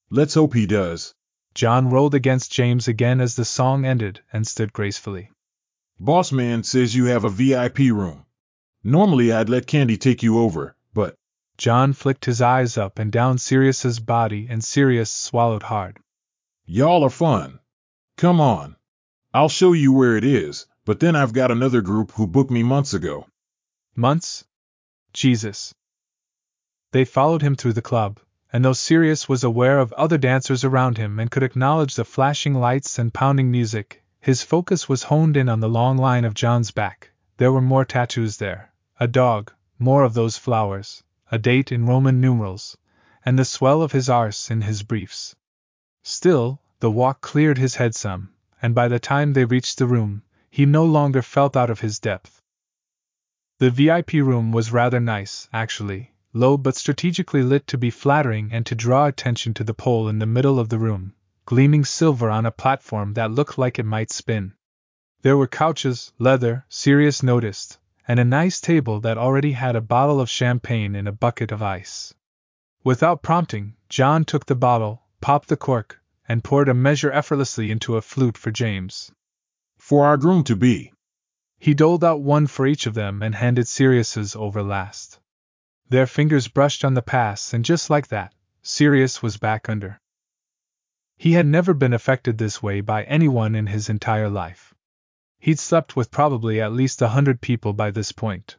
Let's 0.09 0.33
hope 0.33 0.55
he 0.55 0.65
does. 0.65 1.13
John 1.53 1.91
rolled 1.91 2.15
against 2.15 2.51
James 2.51 2.87
again 2.87 3.21
as 3.21 3.35
the 3.35 3.45
song 3.45 3.85
ended 3.85 4.21
and 4.33 4.47
stood 4.47 4.73
gracefully. 4.73 5.29
Boss 5.99 6.31
man 6.31 6.63
says 6.63 6.95
you 6.95 7.05
have 7.05 7.25
a 7.25 7.29
VIP 7.29 7.77
room. 7.77 8.25
Normally 8.83 9.31
I'd 9.31 9.49
let 9.49 9.67
Candy 9.67 9.97
take 9.97 10.23
you 10.23 10.39
over, 10.39 10.65
but. 10.69 10.74
John 11.57 11.93
flicked 11.93 12.25
his 12.25 12.41
eyes 12.41 12.77
up 12.77 12.99
and 12.99 13.11
down 13.11 13.37
Sirius's 13.37 13.99
body 13.99 14.47
and 14.49 14.63
Sirius 14.63 15.11
swallowed 15.11 15.63
hard. 15.63 15.99
Y'all 16.65 17.03
are 17.03 17.09
fun. 17.09 17.59
Come 18.17 18.41
on. 18.41 18.75
I'll 19.33 19.49
show 19.49 19.73
you 19.73 19.93
where 19.93 20.17
it 20.17 20.23
is, 20.23 20.65
but 20.83 20.99
then 20.99 21.15
I've 21.15 21.33
got 21.33 21.51
another 21.51 21.81
group 21.81 22.11
who 22.11 22.27
booked 22.27 22.51
me 22.51 22.63
months 22.63 22.93
ago. 22.93 23.27
Months? 23.95 24.43
Jesus. 25.13 25.73
They 26.91 27.05
followed 27.05 27.41
him 27.41 27.55
through 27.55 27.73
the 27.73 27.81
club, 27.81 28.19
and 28.51 28.63
though 28.63 28.73
Sirius 28.73 29.29
was 29.29 29.43
aware 29.43 29.79
of 29.79 29.93
other 29.93 30.17
dancers 30.17 30.63
around 30.63 30.97
him 30.97 31.19
and 31.19 31.31
could 31.31 31.43
acknowledge 31.43 31.95
the 31.95 32.03
flashing 32.03 32.53
lights 32.53 32.99
and 32.99 33.13
pounding 33.13 33.49
music, 33.49 34.03
his 34.19 34.43
focus 34.43 34.89
was 34.89 35.03
honed 35.03 35.37
in 35.37 35.47
on 35.47 35.59
the 35.59 35.69
long 35.69 35.97
line 35.97 36.25
of 36.25 36.33
John's 36.33 36.71
back. 36.71 37.11
There 37.37 37.51
were 37.51 37.61
more 37.61 37.85
tattoos 37.85 38.37
there 38.37 38.73
a 38.99 39.07
dog, 39.07 39.53
more 39.79 40.03
of 40.03 40.13
those 40.13 40.37
flowers, 40.37 41.03
a 41.31 41.37
date 41.39 41.71
in 41.71 41.85
Roman 41.85 42.21
numerals, 42.21 42.77
and 43.25 43.39
the 43.39 43.45
swell 43.45 43.81
of 43.81 43.91
his 43.91 44.09
arse 44.09 44.51
in 44.51 44.61
his 44.61 44.83
briefs. 44.83 45.35
Still, 46.03 46.61
the 46.79 46.91
walk 46.91 47.21
cleared 47.21 47.57
his 47.57 47.75
head 47.75 47.95
some, 47.95 48.29
and 48.61 48.75
by 48.75 48.87
the 48.87 48.99
time 48.99 49.33
they 49.33 49.45
reached 49.45 49.77
the 49.77 49.87
room, 49.87 50.21
he 50.49 50.65
no 50.65 50.85
longer 50.85 51.21
felt 51.21 51.57
out 51.57 51.69
of 51.69 51.79
his 51.79 51.99
depth. 51.99 52.41
The 53.57 53.71
VIP 53.71 54.13
room 54.13 54.51
was 54.51 54.71
rather 54.71 54.99
nice, 54.99 55.49
actually, 55.51 56.13
low 56.33 56.57
but 56.57 56.75
strategically 56.75 57.41
lit 57.41 57.65
to 57.67 57.77
be 57.77 57.89
flattering 57.89 58.51
and 58.51 58.65
to 58.65 58.75
draw 58.75 59.05
attention 59.05 59.53
to 59.55 59.63
the 59.63 59.73
pole 59.73 60.07
in 60.07 60.19
the 60.19 60.25
middle 60.25 60.59
of 60.59 60.69
the 60.69 60.77
room, 60.77 61.13
gleaming 61.45 61.85
silver 61.85 62.29
on 62.29 62.45
a 62.45 62.51
platform 62.51 63.13
that 63.13 63.31
looked 63.31 63.57
like 63.57 63.79
it 63.79 63.85
might 63.85 64.11
spin. 64.11 64.53
There 65.21 65.37
were 65.37 65.47
couches, 65.47 66.13
leather, 66.19 66.65
Sirius 66.69 67.23
noticed, 67.23 67.79
and 68.07 68.19
a 68.19 68.23
nice 68.23 68.61
table 68.61 68.99
that 68.99 69.17
already 69.17 69.53
had 69.53 69.75
a 69.75 69.81
bottle 69.81 70.21
of 70.21 70.29
champagne 70.29 70.95
in 70.95 71.07
a 71.07 71.11
bucket 71.11 71.51
of 71.51 71.61
ice. 71.61 72.13
Without 72.83 73.23
prompting, 73.23 73.75
John 73.89 74.25
took 74.25 74.45
the 74.45 74.55
bottle, 74.55 75.01
popped 75.21 75.47
the 75.47 75.57
cork, 75.57 75.99
and 76.27 76.43
poured 76.43 76.69
a 76.69 76.73
measure 76.73 77.11
effortlessly 77.11 77.71
into 77.71 77.97
a 77.97 78.01
flute 78.01 78.37
for 78.37 78.51
James. 78.51 79.11
For 79.77 80.05
our 80.05 80.17
groom 80.17 80.43
to 80.43 80.55
be. 80.55 80.93
He 81.57 81.73
doled 81.73 82.03
out 82.03 82.21
one 82.21 82.45
for 82.45 82.67
each 82.67 82.85
of 82.85 82.93
them 82.93 83.23
and 83.23 83.33
handed 83.33 83.67
Sirius's 83.67 84.35
over 84.35 84.61
last. 84.61 85.19
Their 85.89 86.05
fingers 86.05 86.47
brushed 86.47 86.85
on 86.85 86.93
the 86.93 87.01
pass, 87.01 87.53
and 87.53 87.65
just 87.65 87.89
like 87.89 88.09
that, 88.09 88.35
Sirius 88.61 89.23
was 89.23 89.37
back 89.37 89.67
under. 89.67 89.99
He 91.17 91.31
had 91.31 91.47
never 91.47 91.73
been 91.73 91.93
affected 91.93 92.37
this 92.37 92.61
way 92.61 92.81
by 92.81 93.03
anyone 93.05 93.55
in 93.55 93.65
his 93.65 93.89
entire 93.89 94.29
life. 94.29 94.74
He'd 95.45 95.59
slept 95.59 95.95
with 95.95 96.09
probably 96.09 96.59
at 96.59 96.73
least 96.73 97.03
a 97.03 97.09
hundred 97.09 97.39
people 97.39 97.71
by 97.73 97.91
this 97.91 98.11
point. 98.11 98.57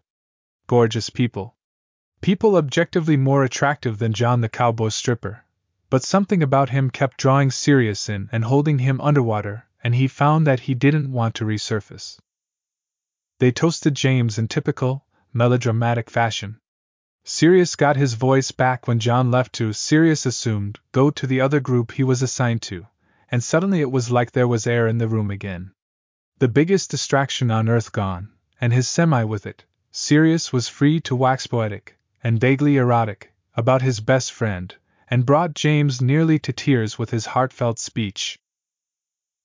Gorgeous 0.68 1.10
people. 1.10 1.56
People 2.20 2.54
objectively 2.54 3.16
more 3.16 3.42
attractive 3.42 3.98
than 3.98 4.12
John 4.12 4.40
the 4.40 4.48
cowboy 4.48 4.90
stripper. 4.90 5.44
But 5.90 6.04
something 6.04 6.44
about 6.44 6.70
him 6.70 6.90
kept 6.90 7.18
drawing 7.18 7.50
Sirius 7.50 8.08
in 8.08 8.28
and 8.30 8.44
holding 8.44 8.78
him 8.78 9.00
underwater, 9.00 9.66
and 9.82 9.96
he 9.96 10.06
found 10.06 10.46
that 10.46 10.60
he 10.60 10.74
didn't 10.74 11.10
want 11.10 11.34
to 11.34 11.44
resurface. 11.44 12.20
They 13.40 13.50
toasted 13.50 13.96
James 13.96 14.38
in 14.38 14.46
typical, 14.46 15.06
melodramatic 15.32 16.08
fashion. 16.08 16.60
Sirius 17.24 17.74
got 17.74 17.96
his 17.96 18.14
voice 18.14 18.52
back 18.52 18.86
when 18.86 19.00
John 19.00 19.32
left 19.32 19.54
to, 19.54 19.72
Sirius 19.72 20.24
assumed, 20.24 20.78
go 20.92 21.10
to 21.10 21.26
the 21.26 21.40
other 21.40 21.58
group 21.58 21.90
he 21.90 22.04
was 22.04 22.22
assigned 22.22 22.62
to, 22.62 22.86
and 23.28 23.42
suddenly 23.42 23.80
it 23.80 23.90
was 23.90 24.12
like 24.12 24.30
there 24.30 24.46
was 24.46 24.68
air 24.68 24.86
in 24.86 24.98
the 24.98 25.08
room 25.08 25.32
again. 25.32 25.72
The 26.38 26.48
biggest 26.48 26.90
distraction 26.90 27.50
on 27.50 27.66
earth 27.66 27.92
gone, 27.92 28.30
and 28.60 28.70
his 28.70 28.86
semi 28.86 29.24
with 29.24 29.46
it, 29.46 29.64
Sirius 29.90 30.52
was 30.52 30.68
free 30.68 31.00
to 31.00 31.16
wax 31.16 31.46
poetic, 31.46 31.96
and 32.22 32.38
vaguely 32.38 32.76
erotic, 32.76 33.32
about 33.54 33.80
his 33.80 34.00
best 34.00 34.32
friend, 34.32 34.74
and 35.08 35.24
brought 35.24 35.54
James 35.54 36.02
nearly 36.02 36.38
to 36.40 36.52
tears 36.52 36.98
with 36.98 37.08
his 37.08 37.24
heartfelt 37.24 37.78
speech. 37.78 38.38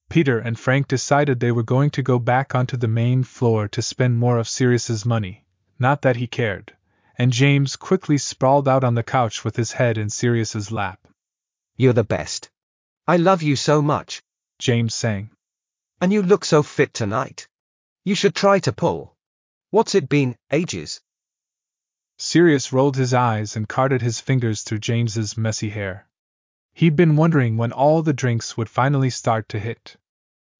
Peter 0.09 0.39
and 0.39 0.59
Frank 0.59 0.89
decided 0.89 1.39
they 1.39 1.53
were 1.53 1.63
going 1.63 1.91
to 1.91 2.03
go 2.03 2.19
back 2.19 2.53
onto 2.53 2.75
the 2.75 2.89
main 2.89 3.23
floor 3.23 3.69
to 3.69 3.81
spend 3.81 4.17
more 4.19 4.37
of 4.37 4.49
Sirius's 4.49 5.05
money, 5.05 5.45
not 5.79 6.01
that 6.01 6.17
he 6.17 6.27
cared, 6.27 6.75
and 7.17 7.31
James 7.31 7.77
quickly 7.77 8.17
sprawled 8.17 8.67
out 8.67 8.83
on 8.83 8.95
the 8.95 9.03
couch 9.03 9.45
with 9.45 9.55
his 9.55 9.71
head 9.71 9.97
in 9.97 10.09
Sirius's 10.09 10.73
lap. 10.73 11.07
You're 11.77 11.93
the 11.93 12.03
best. 12.03 12.49
I 13.07 13.15
love 13.15 13.41
you 13.41 13.55
so 13.55 13.81
much. 13.81 14.21
James 14.59 14.93
sang. 14.93 15.29
And 16.01 16.11
you 16.11 16.23
look 16.23 16.43
so 16.43 16.63
fit 16.63 16.95
tonight. 16.95 17.47
You 18.03 18.15
should 18.15 18.33
try 18.33 18.57
to 18.61 18.73
pull. 18.73 19.15
What's 19.69 19.93
it 19.93 20.09
been, 20.09 20.35
ages? 20.51 20.99
Sirius 22.17 22.73
rolled 22.73 22.97
his 22.97 23.13
eyes 23.13 23.55
and 23.55 23.69
carted 23.69 24.01
his 24.01 24.19
fingers 24.19 24.63
through 24.63 24.79
James's 24.79 25.37
messy 25.37 25.69
hair. 25.69 26.07
He'd 26.73 26.95
been 26.95 27.15
wondering 27.15 27.55
when 27.55 27.71
all 27.71 28.01
the 28.01 28.13
drinks 28.13 28.57
would 28.57 28.67
finally 28.67 29.11
start 29.11 29.47
to 29.49 29.59
hit. 29.59 29.95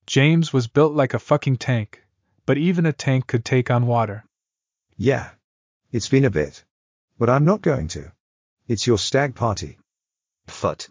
James 0.06 0.54
was 0.54 0.68
built 0.68 0.94
like 0.94 1.16
a 1.16 1.20
fucking 1.20 1.58
tank, 1.58 2.04
but 2.46 2.60
even 2.60 2.86
a 2.86 2.94
tank 2.94 3.26
could 3.26 3.44
take 3.44 3.72
on 3.72 3.88
water. 3.88 4.24
Yeah. 4.96 5.32
It's 5.92 6.10
been 6.10 6.26
a 6.26 6.30
bit. 6.30 6.64
But 7.18 7.30
I'm 7.30 7.46
not 7.46 7.62
going 7.62 7.88
to. 7.90 8.12
It's 8.68 8.86
your 8.86 9.00
stag 9.00 9.34
party. 9.36 9.80
Foot. 10.48 10.90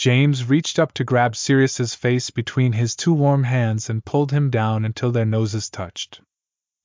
James 0.00 0.48
reached 0.48 0.78
up 0.78 0.94
to 0.94 1.04
grab 1.04 1.36
Sirius's 1.36 1.94
face 1.94 2.30
between 2.30 2.72
his 2.72 2.96
two 2.96 3.12
warm 3.12 3.44
hands 3.44 3.90
and 3.90 4.02
pulled 4.02 4.32
him 4.32 4.48
down 4.48 4.86
until 4.86 5.12
their 5.12 5.26
noses 5.26 5.68
touched. 5.68 6.22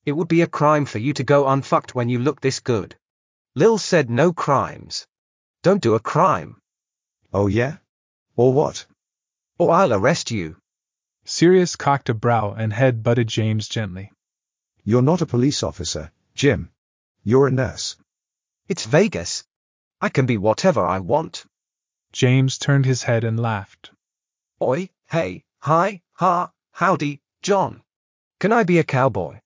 It 0.04 0.12
would 0.12 0.28
be 0.28 0.42
a 0.42 0.46
crime 0.46 0.84
for 0.84 0.98
you 0.98 1.14
to 1.14 1.24
go 1.24 1.48
unfucked 1.48 1.94
when 1.94 2.10
you 2.10 2.18
look 2.18 2.42
this 2.42 2.60
good. 2.60 2.94
Lil 3.54 3.78
said 3.78 4.10
no 4.10 4.34
crimes. 4.34 5.06
Don't 5.62 5.80
do 5.80 5.94
a 5.94 5.98
crime. 5.98 6.60
Oh 7.32 7.46
yeah? 7.46 7.78
Or 8.36 8.52
what? 8.52 8.84
Or 9.56 9.70
I'll 9.70 9.94
arrest 9.94 10.30
you. 10.30 10.58
Sirius 11.24 11.74
cocked 11.74 12.10
a 12.10 12.14
brow 12.14 12.52
and 12.52 12.70
head 12.70 13.02
butted 13.02 13.28
James 13.28 13.66
gently. 13.66 14.12
You're 14.84 15.00
not 15.00 15.22
a 15.22 15.32
police 15.34 15.62
officer, 15.62 16.12
Jim. 16.34 16.70
You're 17.24 17.46
a 17.46 17.50
nurse. 17.50 17.96
It's 18.68 18.84
Vegas. 18.84 19.42
I 20.02 20.10
can 20.10 20.26
be 20.26 20.36
whatever 20.36 20.84
I 20.84 20.98
want. 20.98 21.46
James 22.16 22.56
turned 22.56 22.86
his 22.86 23.02
head 23.02 23.24
and 23.24 23.38
laughed. 23.38 23.90
Oi, 24.62 24.88
hey, 25.10 25.44
hi, 25.58 26.00
ha, 26.14 26.50
howdy, 26.70 27.20
John. 27.42 27.82
Can 28.40 28.52
I 28.52 28.64
be 28.64 28.78
a 28.78 28.84
cowboy? 28.84 29.40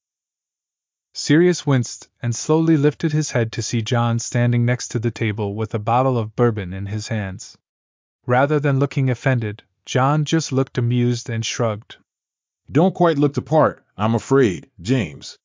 Sirius 1.12 1.66
winced 1.66 2.08
and 2.22 2.32
slowly 2.32 2.76
lifted 2.76 3.10
his 3.10 3.32
head 3.32 3.50
to 3.50 3.62
see 3.62 3.82
John 3.82 4.20
standing 4.20 4.64
next 4.64 4.92
to 4.92 5.00
the 5.00 5.10
table 5.10 5.56
with 5.56 5.74
a 5.74 5.80
bottle 5.80 6.16
of 6.16 6.36
bourbon 6.36 6.72
in 6.72 6.86
his 6.86 7.08
hands. 7.08 7.58
Rather 8.24 8.60
than 8.60 8.78
looking 8.78 9.10
offended, 9.10 9.64
John 9.84 10.24
just 10.24 10.52
looked 10.52 10.78
amused 10.78 11.28
and 11.28 11.44
shrugged. 11.44 11.96
Don't 12.70 12.94
quite 12.94 13.18
look 13.18 13.34
the 13.34 13.42
part, 13.42 13.84
I'm 13.96 14.14
afraid, 14.14 14.70
James. 14.80 15.40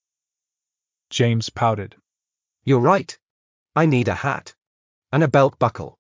James 1.10 1.50
pouted. 1.50 1.96
You're 2.66 2.82
right. 2.82 3.18
I 3.76 3.88
need 3.88 4.10
a 4.10 4.14
hat. 4.14 4.54
And 5.12 5.24
a 5.24 5.28
belt 5.28 5.58
buckle. 5.58 5.98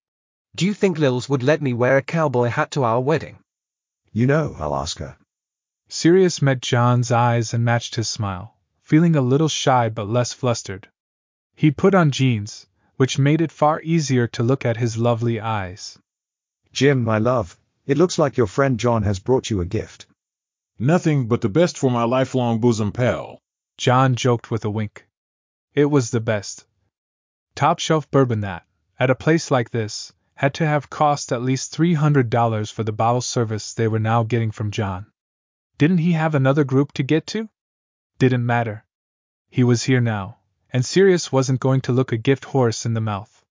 Do 0.55 0.65
you 0.65 0.73
think 0.73 0.97
Lils 0.97 1.27
would 1.27 1.43
let 1.43 1.61
me 1.61 1.73
wear 1.73 1.97
a 1.97 2.01
cowboy 2.01 2.47
hat 2.47 2.71
to 2.71 2.85
our 2.85 3.01
wedding? 3.01 3.39
You 4.13 4.25
know, 4.25 4.55
I'll 4.57 4.73
ask 4.73 4.99
her. 4.99 5.17
Sirius 5.89 6.41
met 6.41 6.61
John's 6.61 7.11
eyes 7.11 7.53
and 7.53 7.65
matched 7.65 7.95
his 7.95 8.07
smile, 8.07 8.55
feeling 8.81 9.17
a 9.17 9.21
little 9.21 9.49
shy 9.49 9.89
but 9.89 10.07
less 10.07 10.31
flustered. 10.31 10.87
He'd 11.55 11.75
put 11.75 11.93
on 11.93 12.11
jeans, 12.11 12.67
which 12.95 13.19
made 13.19 13.41
it 13.41 13.51
far 13.51 13.81
easier 13.81 14.27
to 14.27 14.43
look 14.43 14.63
at 14.63 14.77
his 14.77 14.95
lovely 14.95 15.41
eyes. 15.41 15.99
Jim, 16.71 17.03
my 17.03 17.17
love, 17.17 17.57
it 17.85 17.97
looks 17.97 18.17
like 18.17 18.37
your 18.37 18.47
friend 18.47 18.79
John 18.79 19.03
has 19.03 19.19
brought 19.19 19.49
you 19.49 19.59
a 19.59 19.65
gift. 19.65 20.05
Nothing 20.79 21.27
but 21.27 21.41
the 21.41 21.49
best 21.49 21.77
for 21.77 21.91
my 21.91 22.03
lifelong 22.03 22.61
bosom 22.61 22.93
pal. 22.93 23.39
John 23.77 24.15
joked 24.15 24.49
with 24.51 24.63
a 24.63 24.69
wink. 24.69 25.05
It 25.73 25.85
was 25.85 26.11
the 26.11 26.21
best. 26.21 26.65
Top 27.55 27.79
shelf 27.79 28.09
bourbon 28.09 28.39
that, 28.39 28.65
at 28.97 29.09
a 29.09 29.15
place 29.15 29.51
like 29.51 29.71
this, 29.71 30.13
had 30.35 30.53
to 30.53 30.65
have 30.65 30.89
cost 30.89 31.31
at 31.31 31.41
least 31.41 31.73
$300 31.73 32.71
for 32.71 32.83
the 32.83 32.91
bottle 32.91 33.21
service 33.21 33.73
they 33.73 33.87
were 33.87 33.99
now 33.99 34.23
getting 34.23 34.51
from 34.51 34.71
John. 34.71 35.05
Didn't 35.77 35.99
he 35.99 36.11
have 36.11 36.35
another 36.35 36.63
group 36.63 36.91
to 36.93 37.03
get 37.03 37.25
to? 37.27 37.49
Didn't 38.19 38.45
matter. 38.45 38.85
He 39.49 39.63
was 39.63 39.83
here 39.83 40.01
now, 40.01 40.37
and 40.71 40.85
Sirius 40.85 41.31
wasn't 41.31 41.61
going 41.61 41.81
to 41.81 41.93
look 41.93 42.11
a 42.11 42.17
gift 42.17 42.45
horse 42.45 42.85
in 42.85 42.93
the 42.93 43.01
mouth. 43.01 43.43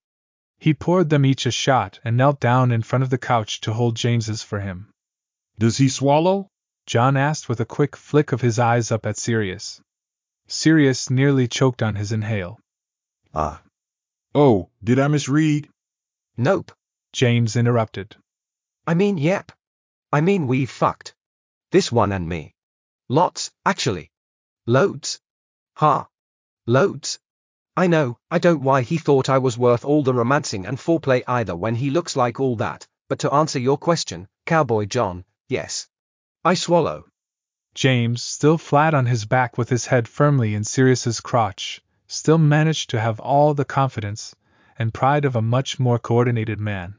He 0.58 0.74
poured 0.74 1.08
them 1.10 1.24
each 1.24 1.46
a 1.46 1.50
shot 1.50 2.00
and 2.04 2.16
knelt 2.16 2.40
down 2.40 2.70
in 2.70 2.82
front 2.82 3.02
of 3.02 3.10
the 3.10 3.18
couch 3.18 3.60
to 3.62 3.72
hold 3.72 3.96
James's 3.96 4.42
for 4.42 4.60
him. 4.60 4.90
Does 5.58 5.78
he 5.78 5.88
swallow? 5.88 6.48
John 6.86 7.16
asked 7.16 7.48
with 7.48 7.60
a 7.60 7.66
quick 7.66 7.96
flick 7.96 8.32
of 8.32 8.42
his 8.42 8.58
eyes 8.58 8.92
up 8.92 9.06
at 9.06 9.16
Sirius. 9.16 9.80
Sirius 10.46 11.08
nearly 11.08 11.48
choked 11.48 11.82
on 11.82 11.94
his 11.94 12.12
inhale. 12.12 12.60
Ah. 13.34 13.62
Oh, 14.34 14.68
did 14.82 14.98
I 14.98 15.08
misread? 15.08 15.68
Nope. 16.36 16.72
James 17.12 17.54
interrupted. 17.54 18.16
I 18.86 18.94
mean, 18.94 19.18
yep. 19.18 19.52
I 20.12 20.20
mean, 20.20 20.48
we 20.48 20.66
fucked. 20.66 21.14
This 21.70 21.92
one 21.92 22.10
and 22.10 22.28
me. 22.28 22.54
Lots, 23.08 23.52
actually. 23.64 24.10
Loads. 24.66 25.20
Ha. 25.76 26.08
Loads. 26.66 27.20
I 27.76 27.86
know, 27.86 28.18
I 28.30 28.38
don't 28.38 28.62
why 28.62 28.82
he 28.82 28.98
thought 28.98 29.28
I 29.28 29.38
was 29.38 29.58
worth 29.58 29.84
all 29.84 30.02
the 30.02 30.14
romancing 30.14 30.66
and 30.66 30.78
foreplay 30.78 31.22
either 31.26 31.54
when 31.54 31.74
he 31.74 31.90
looks 31.90 32.16
like 32.16 32.40
all 32.40 32.56
that, 32.56 32.86
but 33.08 33.20
to 33.20 33.32
answer 33.32 33.58
your 33.58 33.78
question, 33.78 34.28
Cowboy 34.46 34.86
John, 34.86 35.24
yes. 35.48 35.88
I 36.44 36.54
swallow. 36.54 37.04
James, 37.74 38.22
still 38.22 38.58
flat 38.58 38.94
on 38.94 39.06
his 39.06 39.24
back 39.24 39.56
with 39.56 39.68
his 39.68 39.86
head 39.86 40.08
firmly 40.08 40.54
in 40.54 40.64
Sirius's 40.64 41.20
crotch, 41.20 41.82
still 42.06 42.38
managed 42.38 42.90
to 42.90 43.00
have 43.00 43.20
all 43.20 43.54
the 43.54 43.64
confidence 43.64 44.34
and 44.78 44.94
pride 44.94 45.24
of 45.24 45.36
a 45.36 45.42
much 45.42 45.78
more 45.78 45.98
coordinated 45.98 46.60
man. 46.60 46.94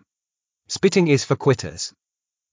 Spitting 0.67 1.07
is 1.07 1.23
for 1.23 1.35
quitters. 1.35 1.93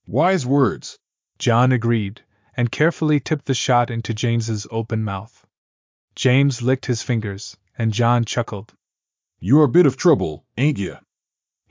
Wise 0.06 0.44
words. 0.44 0.98
John 1.38 1.72
agreed, 1.72 2.22
and 2.56 2.70
carefully 2.70 3.20
tipped 3.20 3.46
the 3.46 3.54
shot 3.54 3.90
into 3.90 4.14
James's 4.14 4.66
open 4.70 5.02
mouth. 5.02 5.46
James 6.14 6.62
licked 6.62 6.87
his 6.87 7.02
fingers, 7.02 7.56
and 7.78 7.92
John 7.92 8.24
chuckled. 8.24 8.74
You're 9.40 9.64
a 9.64 9.68
bit 9.68 9.87
of 9.87 9.96
trouble, 9.96 10.44
ain't 10.56 10.78
you? 10.78 10.98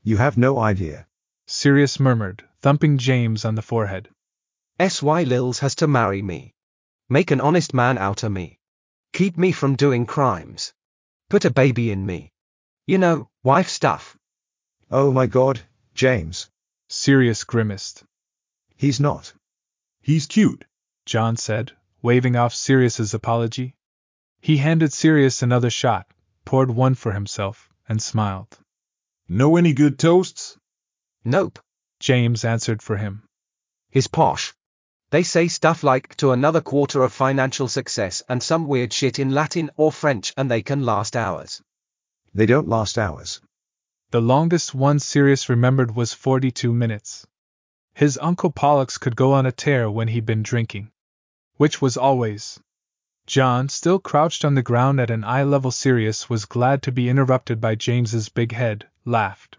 You 0.03 0.17
have 0.17 0.37
no 0.37 0.59
idea. 0.59 1.07
Sirius 1.45 1.99
murmured, 1.99 2.43
thumping 2.61 2.97
James 2.97 3.45
on 3.45 3.55
the 3.55 3.61
forehead. 3.61 4.09
S.Y. 4.79 5.23
Lils 5.23 5.59
has 5.59 5.75
to 5.75 5.87
marry 5.87 6.21
me. 6.21 6.53
Make 7.07 7.31
an 7.31 7.41
honest 7.41 7.73
man 7.73 7.97
out 7.97 8.23
of 8.23 8.31
me. 8.31 8.59
Keep 9.13 9.37
me 9.37 9.51
from 9.51 9.75
doing 9.75 10.05
crimes. 10.05 10.73
Put 11.29 11.45
a 11.45 11.51
baby 11.51 11.91
in 11.91 12.05
me. 12.05 12.31
You 12.87 12.97
know, 12.97 13.29
wife 13.43 13.69
stuff. 13.69 14.15
Oh 14.91 15.11
my 15.11 15.25
god, 15.25 15.61
James. 15.95 16.49
Sirius 16.89 17.43
grimaced. 17.43 18.03
He's 18.75 18.99
not. 18.99 19.33
He's 20.01 20.27
cute, 20.27 20.65
John 21.05 21.37
said, 21.37 21.71
waving 22.01 22.35
off 22.35 22.53
Sirius's 22.53 23.13
apology. 23.13 23.73
He 24.41 24.57
handed 24.57 24.93
Sirius 24.93 25.41
another 25.41 25.69
shot, 25.69 26.05
poured 26.45 26.69
one 26.69 26.95
for 26.95 27.13
himself, 27.13 27.69
and 27.87 28.01
smiled. 28.01 28.59
Know 29.27 29.55
any 29.55 29.73
good 29.73 29.97
toasts? 29.97 30.57
Nope. 31.23 31.59
James 31.99 32.43
answered 32.43 32.81
for 32.81 32.97
him. 32.97 33.23
He's 33.89 34.07
posh. 34.07 34.53
They 35.09 35.23
say 35.23 35.47
stuff 35.47 35.83
like 35.83 36.15
to 36.17 36.31
another 36.31 36.61
quarter 36.61 37.03
of 37.03 37.13
financial 37.13 37.67
success 37.67 38.21
and 38.29 38.41
some 38.41 38.67
weird 38.67 38.93
shit 38.93 39.19
in 39.19 39.31
Latin 39.31 39.71
or 39.77 39.91
French 39.91 40.33
and 40.37 40.49
they 40.49 40.61
can 40.61 40.83
last 40.83 41.15
hours. 41.15 41.61
They 42.33 42.45
don't 42.45 42.69
last 42.69 42.97
hours. 42.97 43.41
The 44.11 44.21
longest 44.21 44.73
one 44.73 44.99
Sirius 44.99 45.49
remembered 45.49 45.95
was 45.95 46.13
42 46.13 46.71
minutes. 46.71 47.27
His 47.93 48.17
Uncle 48.21 48.51
Pollux 48.51 48.97
could 48.97 49.17
go 49.17 49.33
on 49.33 49.45
a 49.45 49.51
tear 49.51 49.91
when 49.91 50.07
he'd 50.07 50.25
been 50.25 50.41
drinking. 50.41 50.91
Which 51.57 51.81
was 51.81 51.97
always. 51.97 52.57
John, 53.27 53.67
still 53.67 53.99
crouched 53.99 54.45
on 54.45 54.55
the 54.55 54.63
ground 54.63 55.01
at 55.01 55.09
an 55.09 55.25
eye 55.25 55.43
level 55.43 55.71
Sirius, 55.71 56.29
was 56.29 56.45
glad 56.45 56.83
to 56.83 56.91
be 56.93 57.09
interrupted 57.09 57.59
by 57.59 57.75
James's 57.75 58.29
big 58.29 58.53
head, 58.53 58.87
laughed. 59.03 59.57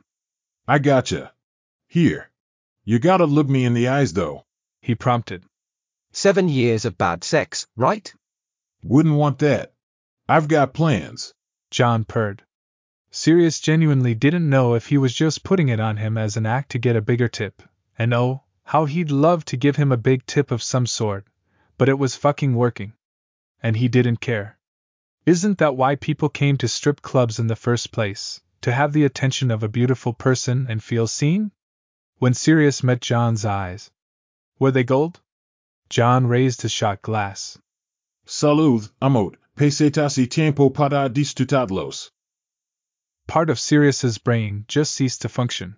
I 0.67 0.79
gotcha. 0.79 1.33
Here. 1.89 2.31
You 2.85 2.99
gotta 2.99 3.27
look 3.27 3.49
me 3.49 3.67
in 3.67 3.75
the 3.75 3.89
eyes 3.89 4.15
though. 4.15 4.47
He 4.81 4.95
prompted. 4.95 5.45
Seven 6.11 6.49
years 6.49 6.87
of 6.87 6.97
bad 6.97 7.23
sex, 7.23 7.67
right? 7.77 8.13
Wouldn't 8.83 9.15
want 9.15 9.41
that. 9.41 9.75
I've 10.27 10.49
got 10.49 10.73
plans. 10.73 11.35
John 11.71 12.05
purred. 12.05 12.43
Sirius 13.15 13.61
genuinely 13.61 14.15
didn't 14.15 14.49
know 14.49 14.73
if 14.73 14.87
he 14.87 14.97
was 14.97 15.13
just 15.13 15.45
putting 15.45 15.69
it 15.69 15.79
on 15.79 15.99
him 15.99 16.17
as 16.17 16.39
an 16.39 16.47
act 16.47 16.71
to 16.71 16.79
get 16.79 16.97
a 16.97 17.03
bigger 17.03 17.29
tip, 17.29 17.63
and 17.99 18.15
oh, 18.15 18.45
how 18.65 18.87
he'd 18.87 19.11
love 19.11 19.45
to 19.45 19.59
give 19.59 19.77
him 19.77 19.93
a 19.93 19.99
big 19.99 20.25
tip 20.25 20.51
of 20.51 20.63
some 20.63 20.87
sort, 20.87 21.27
but 21.77 21.91
it 21.91 21.99
was 21.99 22.17
fucking 22.17 22.55
working. 22.55 22.95
And 23.63 23.77
he 23.77 23.87
didn't 23.87 24.23
care. 24.23 24.57
Isn't 25.27 25.59
that 25.59 25.77
why 25.77 25.95
people 25.95 26.31
came 26.31 26.57
to 26.57 26.69
strip 26.69 27.03
clubs 27.03 27.39
in 27.39 27.49
the 27.49 27.55
first 27.55 27.93
place? 27.93 28.41
To 28.63 28.73
have 28.73 28.95
the 28.95 29.05
attention 29.05 29.51
of 29.51 29.63
a 29.63 29.69
beautiful 29.69 30.15
person 30.15 30.67
and 30.71 30.83
feel 30.83 31.07
seen? 31.07 31.53
When 32.17 32.33
Sirius 32.33 32.83
met 32.83 33.03
John's 33.03 33.45
eyes, 33.45 33.91
were 34.59 34.71
they 34.71 34.85
gold? 34.85 35.21
John 35.91 36.29
raised 36.29 36.63
his 36.63 36.73
shot 36.73 37.03
glass. 37.03 37.59
Salud, 38.27 38.91
amot, 39.03 39.35
pesetas 39.55 40.17
y 40.17 40.25
tiempo 40.25 40.71
para 40.71 41.11
disfrutarlos. 41.11 42.11
Part 43.27 43.51
of 43.51 43.59
Sirius's 43.59 44.19
brain 44.19 44.65
just 44.69 44.95
ceased 44.95 45.23
to 45.23 45.29
function. 45.29 45.77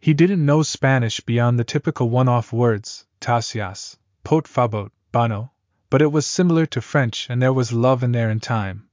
He 0.00 0.14
didn't 0.14 0.44
know 0.44 0.62
Spanish 0.62 1.20
beyond 1.20 1.58
the 1.58 1.64
typical 1.64 2.10
one-off 2.10 2.52
words, 2.52 3.06
tasias, 3.20 3.96
pot 4.24 4.48
favor, 4.48 4.90
bano, 5.12 5.52
but 5.88 6.02
it 6.02 6.10
was 6.10 6.26
similar 6.26 6.66
to 6.66 6.80
French 6.80 7.28
and 7.30 7.40
there 7.40 7.52
was 7.52 7.72
love 7.72 8.02
in 8.02 8.12
there 8.12 8.30
in 8.30 8.40
time. 8.40 8.88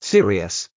Sirius. 0.00 0.68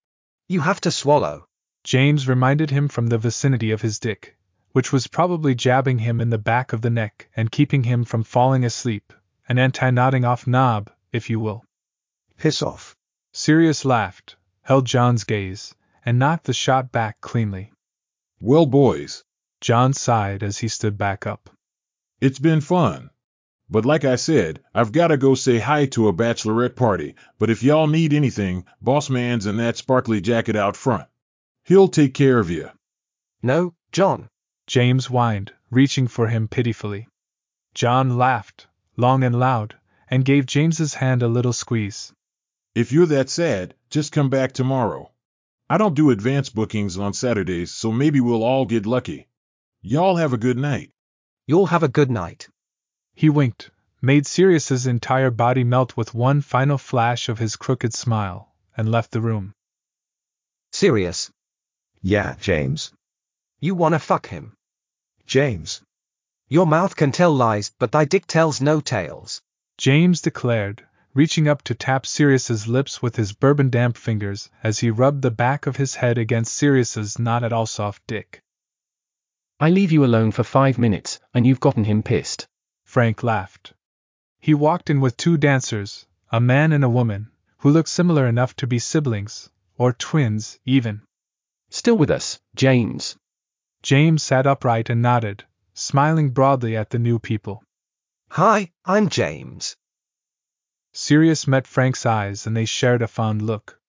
You 0.48 0.62
have 0.62 0.80
to 0.82 0.92
swallow. 0.92 1.48
James 1.84 2.28
reminded 2.28 2.70
him 2.70 2.88
from 2.88 3.08
the 3.08 3.18
vicinity 3.18 3.72
of 3.72 3.82
his 3.82 4.00
dick, 4.00 4.38
which 4.72 4.94
was 4.94 5.08
probably 5.08 5.54
jabbing 5.54 6.00
him 6.00 6.22
in 6.22 6.30
the 6.30 6.38
back 6.38 6.72
of 6.72 6.82
the 6.82 6.90
neck 6.90 7.30
and 7.36 7.52
keeping 7.52 7.84
him 7.84 8.06
from 8.06 8.24
falling 8.24 8.64
asleep, 8.64 9.12
an 9.50 9.60
anti-nodding 9.60 10.24
off 10.24 10.48
knob, 10.48 10.90
if 11.12 11.30
you 11.30 11.40
will. 11.40 11.66
Piss 12.38 12.62
off. 12.62 12.96
Sirius 13.34 13.84
laughed, 13.84 14.37
held 14.68 14.86
John's 14.86 15.24
gaze, 15.24 15.74
and 16.06 16.20
knocked 16.20 16.44
the 16.44 16.52
shot 16.52 16.92
back 16.92 17.22
cleanly. 17.22 17.72
Well, 18.42 18.66
boys, 18.66 19.24
John 19.62 19.94
sighed 19.94 20.44
as 20.44 20.58
he 20.58 20.68
stood 20.68 20.98
back 20.98 21.26
up. 21.26 21.50
it's 22.20 22.38
been 22.38 22.60
fun. 22.60 23.10
But 23.70 23.86
like 23.86 24.04
I 24.04 24.18
said, 24.18 24.60
I've 24.76 24.92
gotta 24.92 25.16
go 25.16 25.36
say 25.36 25.60
hi 25.60 25.86
to 25.88 26.10
a 26.10 26.14
bachelorette 26.14 26.76
party, 26.76 27.16
but 27.40 27.50
if 27.50 27.64
y'all 27.64 27.88
need 27.88 28.12
anything, 28.12 28.66
boss 28.82 29.10
man's 29.10 29.46
in 29.46 29.56
that 29.56 29.78
sparkly 29.78 30.20
jacket 30.20 30.58
out 30.58 30.76
front. 30.76 31.08
He'll 31.64 31.88
take 31.88 32.14
care 32.14 32.38
of 32.38 32.50
you. 32.50 32.70
No, 33.42 33.74
John. 33.94 34.28
James 34.68 35.06
whined, 35.06 35.54
reaching 35.72 36.10
for 36.10 36.28
him 36.28 36.50
pitifully. 36.50 37.08
John 37.74 38.18
laughed, 38.18 38.68
long 38.98 39.24
and 39.24 39.40
loud, 39.40 39.78
and 40.10 40.26
gave 40.26 40.46
James's 40.46 40.96
hand 40.96 41.24
a 41.24 41.30
little 41.30 41.54
squeeze. 41.54 42.12
If 42.76 42.92
you're 42.92 43.08
that 43.08 43.30
sad, 43.30 43.74
just 43.98 44.12
come 44.12 44.30
back 44.30 44.52
tomorrow. 44.52 45.12
I 45.68 45.80
don't 45.80 45.96
do 45.96 46.12
advance 46.12 46.50
bookings 46.52 47.00
on 47.00 47.14
Saturdays, 47.14 47.72
so 47.72 47.92
maybe 47.92 48.20
we'll 48.22 48.44
all 48.44 48.68
get 48.68 48.86
lucky. 48.86 49.28
Y'all 49.82 50.18
have 50.18 50.34
a 50.34 50.38
good 50.38 50.56
night. 50.56 50.92
You'll 51.48 51.66
have 51.66 51.82
a 51.82 51.88
good 51.88 52.12
night. 52.12 52.48
He 53.16 53.32
winked, 53.32 53.72
made 54.00 54.28
Sirius's 54.28 54.86
entire 54.86 55.32
body 55.32 55.64
melt 55.64 55.98
with 55.98 56.14
one 56.14 56.42
final 56.42 56.78
flash 56.78 57.28
of 57.28 57.40
his 57.40 57.56
crooked 57.56 57.92
smile, 57.92 58.54
and 58.78 58.92
left 58.92 59.10
the 59.10 59.20
room. 59.20 59.56
Sirius. 60.72 61.32
Yeah, 62.04 62.36
James. 62.40 62.94
You 63.60 63.74
wanna 63.74 63.98
fuck 63.98 64.28
him. 64.28 64.54
James. 65.26 65.82
Your 66.48 66.68
mouth 66.68 66.96
can 66.96 67.12
tell 67.12 67.34
lies, 67.34 67.72
but 67.80 67.92
thy 67.92 68.06
dick 68.06 68.28
tells 68.28 68.62
no 68.62 68.80
tales. 68.80 69.42
James 69.80 70.22
declared, 70.22 70.86
reaching 71.18 71.48
up 71.48 71.64
to 71.64 71.74
tap 71.74 72.06
Sirius's 72.06 72.68
lips 72.68 73.02
with 73.02 73.16
his 73.16 73.34
bourbon 73.34 73.72
damp 73.72 73.98
fingers 73.98 74.52
as 74.62 74.78
he 74.78 74.92
rubbed 74.92 75.24
the 75.24 75.32
back 75.32 75.66
of 75.66 75.78
his 75.78 75.96
head 75.96 76.16
against 76.16 76.54
Sirius's 76.54 77.18
not 77.18 77.44
at 77.44 77.52
all 77.52 77.66
soft 77.66 78.06
dick. 78.06 78.44
I 79.60 79.72
leave 79.72 79.92
you 79.92 80.06
alone 80.06 80.32
for 80.32 80.44
five 80.44 80.78
minutes, 80.78 81.20
and 81.34 81.48
you've 81.48 81.60
gotten 81.60 81.86
him 81.86 82.04
pissed. 82.04 82.48
Frank 82.84 83.24
laughed. 83.24 83.74
He 84.40 84.54
walked 84.54 84.92
in 84.92 85.02
with 85.02 85.18
two 85.18 85.38
dancers, 85.38 86.06
a 86.32 86.40
man 86.40 86.72
and 86.72 86.84
a 86.84 86.90
woman, 87.00 87.32
who 87.58 87.72
looked 87.72 87.90
similar 87.90 88.28
enough 88.28 88.56
to 88.58 88.68
be 88.68 88.78
siblings, 88.78 89.50
or 89.76 89.94
twins, 89.94 90.60
even. 90.66 91.02
Still 91.72 91.98
with 91.98 92.12
us, 92.12 92.40
James. 92.56 93.18
James 93.82 94.22
sat 94.22 94.46
upright 94.46 94.92
and 94.92 95.02
nodded, 95.02 95.46
smiling 95.74 96.30
broadly 96.30 96.78
at 96.78 96.92
the 96.92 97.00
new 97.00 97.18
people. 97.18 97.64
Hi, 98.30 98.72
I'm 98.86 99.10
James. 99.10 99.76
Sirius 101.00 101.46
met 101.46 101.68
Frank's 101.68 102.08
eyes 102.08 102.48
and 102.48 102.58
they 102.58 102.66
shared 102.66 103.04
a 103.04 103.08
fond 103.08 103.44
look. 103.44 103.80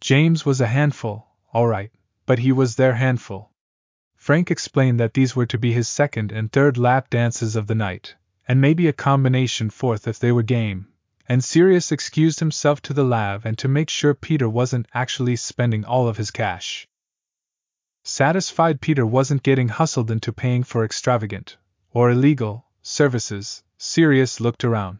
James 0.00 0.44
was 0.44 0.60
a 0.60 0.66
handful, 0.66 1.26
all 1.54 1.66
right, 1.66 1.90
but 2.26 2.40
he 2.40 2.52
was 2.52 2.76
their 2.76 2.92
handful. 2.92 3.50
Frank 4.16 4.50
explained 4.50 5.00
that 5.00 5.14
these 5.14 5.34
were 5.34 5.46
to 5.46 5.56
be 5.56 5.72
his 5.72 5.88
second 5.88 6.30
and 6.30 6.52
third 6.52 6.76
lap 6.76 7.08
dances 7.08 7.56
of 7.56 7.68
the 7.68 7.74
night, 7.74 8.16
and 8.46 8.60
maybe 8.60 8.86
a 8.86 8.92
combination 8.92 9.70
fourth 9.70 10.06
if 10.06 10.18
they 10.18 10.30
were 10.30 10.42
game, 10.42 10.88
and 11.26 11.42
Sirius 11.42 11.90
excused 11.90 12.40
himself 12.40 12.82
to 12.82 12.92
the 12.92 13.02
lav 13.02 13.46
and 13.46 13.56
to 13.56 13.66
make 13.66 13.88
sure 13.88 14.12
Peter 14.12 14.46
wasn't 14.46 14.86
actually 14.92 15.36
spending 15.36 15.86
all 15.86 16.06
of 16.06 16.18
his 16.18 16.30
cash. 16.30 16.86
Satisfied 18.02 18.82
Peter 18.82 19.06
wasn't 19.06 19.42
getting 19.42 19.68
hustled 19.68 20.10
into 20.10 20.34
paying 20.34 20.64
for 20.64 20.84
extravagant, 20.84 21.56
or 21.92 22.10
illegal, 22.10 22.66
services, 22.82 23.62
Sirius 23.78 24.38
looked 24.38 24.64
around. 24.64 24.98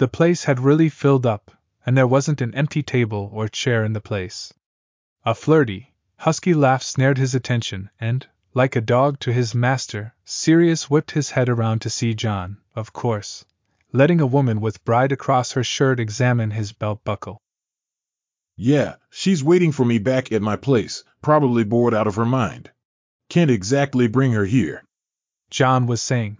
The 0.00 0.08
place 0.08 0.44
had 0.44 0.60
really 0.60 0.88
filled 0.88 1.26
up, 1.26 1.50
and 1.84 1.94
there 1.94 2.06
wasn't 2.06 2.40
an 2.40 2.54
empty 2.54 2.82
table 2.82 3.28
or 3.34 3.48
chair 3.48 3.84
in 3.84 3.92
the 3.92 4.00
place. 4.00 4.50
A 5.26 5.34
flirty, 5.34 5.92
husky 6.16 6.54
laugh 6.54 6.82
snared 6.82 7.18
his 7.18 7.34
attention, 7.34 7.90
and, 8.00 8.26
like 8.54 8.76
a 8.76 8.80
dog 8.80 9.20
to 9.20 9.30
his 9.30 9.54
master, 9.54 10.14
Sirius 10.24 10.88
whipped 10.88 11.10
his 11.10 11.32
head 11.32 11.50
around 11.50 11.82
to 11.82 11.90
see 11.90 12.14
John, 12.14 12.56
of 12.74 12.94
course, 12.94 13.44
letting 13.92 14.22
a 14.22 14.26
woman 14.26 14.62
with 14.62 14.82
bride 14.86 15.12
across 15.12 15.52
her 15.52 15.62
shirt 15.62 16.00
examine 16.00 16.52
his 16.52 16.72
belt 16.72 17.04
buckle. 17.04 17.42
Yeah, 18.56 18.94
she's 19.10 19.44
waiting 19.44 19.70
for 19.70 19.84
me 19.84 19.98
back 19.98 20.32
at 20.32 20.40
my 20.40 20.56
place, 20.56 21.04
probably 21.20 21.62
bored 21.62 21.92
out 21.92 22.06
of 22.06 22.14
her 22.14 22.24
mind. 22.24 22.70
Can't 23.28 23.50
exactly 23.50 24.08
bring 24.08 24.32
her 24.32 24.46
here. 24.46 24.82
John 25.50 25.86
was 25.86 26.00
saying. 26.00 26.38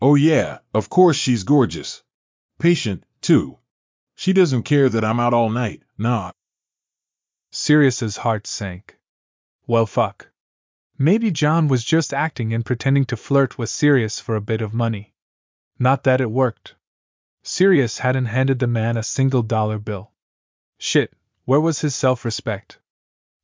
Oh, 0.00 0.14
yeah, 0.14 0.58
of 0.72 0.88
course 0.88 1.16
she's 1.16 1.42
gorgeous. 1.42 2.03
Patient, 2.64 3.04
too. 3.20 3.58
She 4.14 4.32
doesn't 4.32 4.62
care 4.62 4.88
that 4.88 5.04
I'm 5.04 5.20
out 5.20 5.34
all 5.34 5.50
night, 5.50 5.82
nah. 5.98 6.32
Sirius's 7.50 8.16
heart 8.16 8.46
sank. 8.46 8.96
Well, 9.66 9.84
fuck. 9.84 10.30
Maybe 10.96 11.30
John 11.30 11.68
was 11.68 11.84
just 11.84 12.14
acting 12.14 12.54
and 12.54 12.64
pretending 12.64 13.04
to 13.04 13.18
flirt 13.18 13.58
with 13.58 13.68
Sirius 13.68 14.18
for 14.18 14.34
a 14.34 14.40
bit 14.40 14.62
of 14.62 14.72
money. 14.72 15.12
Not 15.78 16.04
that 16.04 16.22
it 16.22 16.30
worked. 16.30 16.74
Sirius 17.42 17.98
hadn't 17.98 18.32
handed 18.32 18.60
the 18.60 18.66
man 18.66 18.96
a 18.96 19.02
single 19.02 19.42
dollar 19.42 19.78
bill. 19.78 20.12
Shit, 20.78 21.12
where 21.44 21.60
was 21.60 21.82
his 21.82 21.94
self 21.94 22.24
respect? 22.24 22.78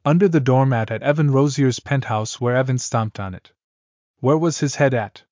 Under 0.03 0.29
the 0.29 0.41
doormat 0.41 0.91
at 0.91 1.03
Evan 1.03 1.31
Rosier's 1.31 1.79
penthouse 1.79 2.41
where 2.41 2.57
Evan 2.57 2.79
stomped 2.79 3.21
on 3.21 3.35
it. 3.35 3.53
Where 4.21 4.39
was 4.39 4.61
his 4.61 4.77
head 4.77 4.95
at? 4.95 5.25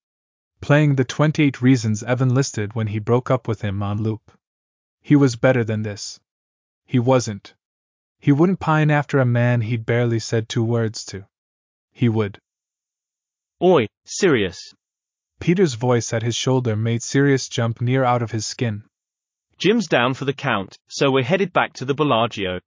Playing 0.60 0.96
the 0.96 1.04
28 1.04 1.62
reasons 1.62 2.02
Evan 2.02 2.34
listed 2.34 2.74
when 2.74 2.88
he 2.88 2.98
broke 2.98 3.30
up 3.30 3.46
with 3.46 3.62
him 3.62 3.82
on 3.82 4.02
loop. 4.02 4.32
He 5.00 5.14
was 5.16 5.36
better 5.36 5.64
than 5.64 5.82
this. 5.82 6.20
He 6.84 6.98
wasn't. 6.98 7.54
He 8.18 8.32
wouldn't 8.32 8.60
pine 8.60 8.90
after 8.90 9.20
a 9.20 9.24
man 9.24 9.60
he'd 9.60 9.86
barely 9.86 10.18
said 10.18 10.48
two 10.48 10.64
words 10.64 11.04
to. 11.06 11.26
He 11.92 12.08
would. 12.08 12.40
Oi, 13.62 13.86
Sirius. 14.04 14.74
Peter's 15.40 15.74
voice 15.74 16.12
at 16.12 16.22
his 16.22 16.34
shoulder 16.34 16.74
made 16.74 17.02
Sirius 17.02 17.48
jump 17.48 17.80
near 17.80 18.02
out 18.02 18.22
of 18.22 18.32
his 18.32 18.44
skin. 18.44 18.84
Jim's 19.56 19.86
down 19.86 20.14
for 20.14 20.24
the 20.24 20.32
count, 20.32 20.78
so 20.88 21.10
we're 21.10 21.24
headed 21.24 21.52
back 21.52 21.72
to 21.74 21.84
the 21.84 21.94
Bellagio. 21.94 22.60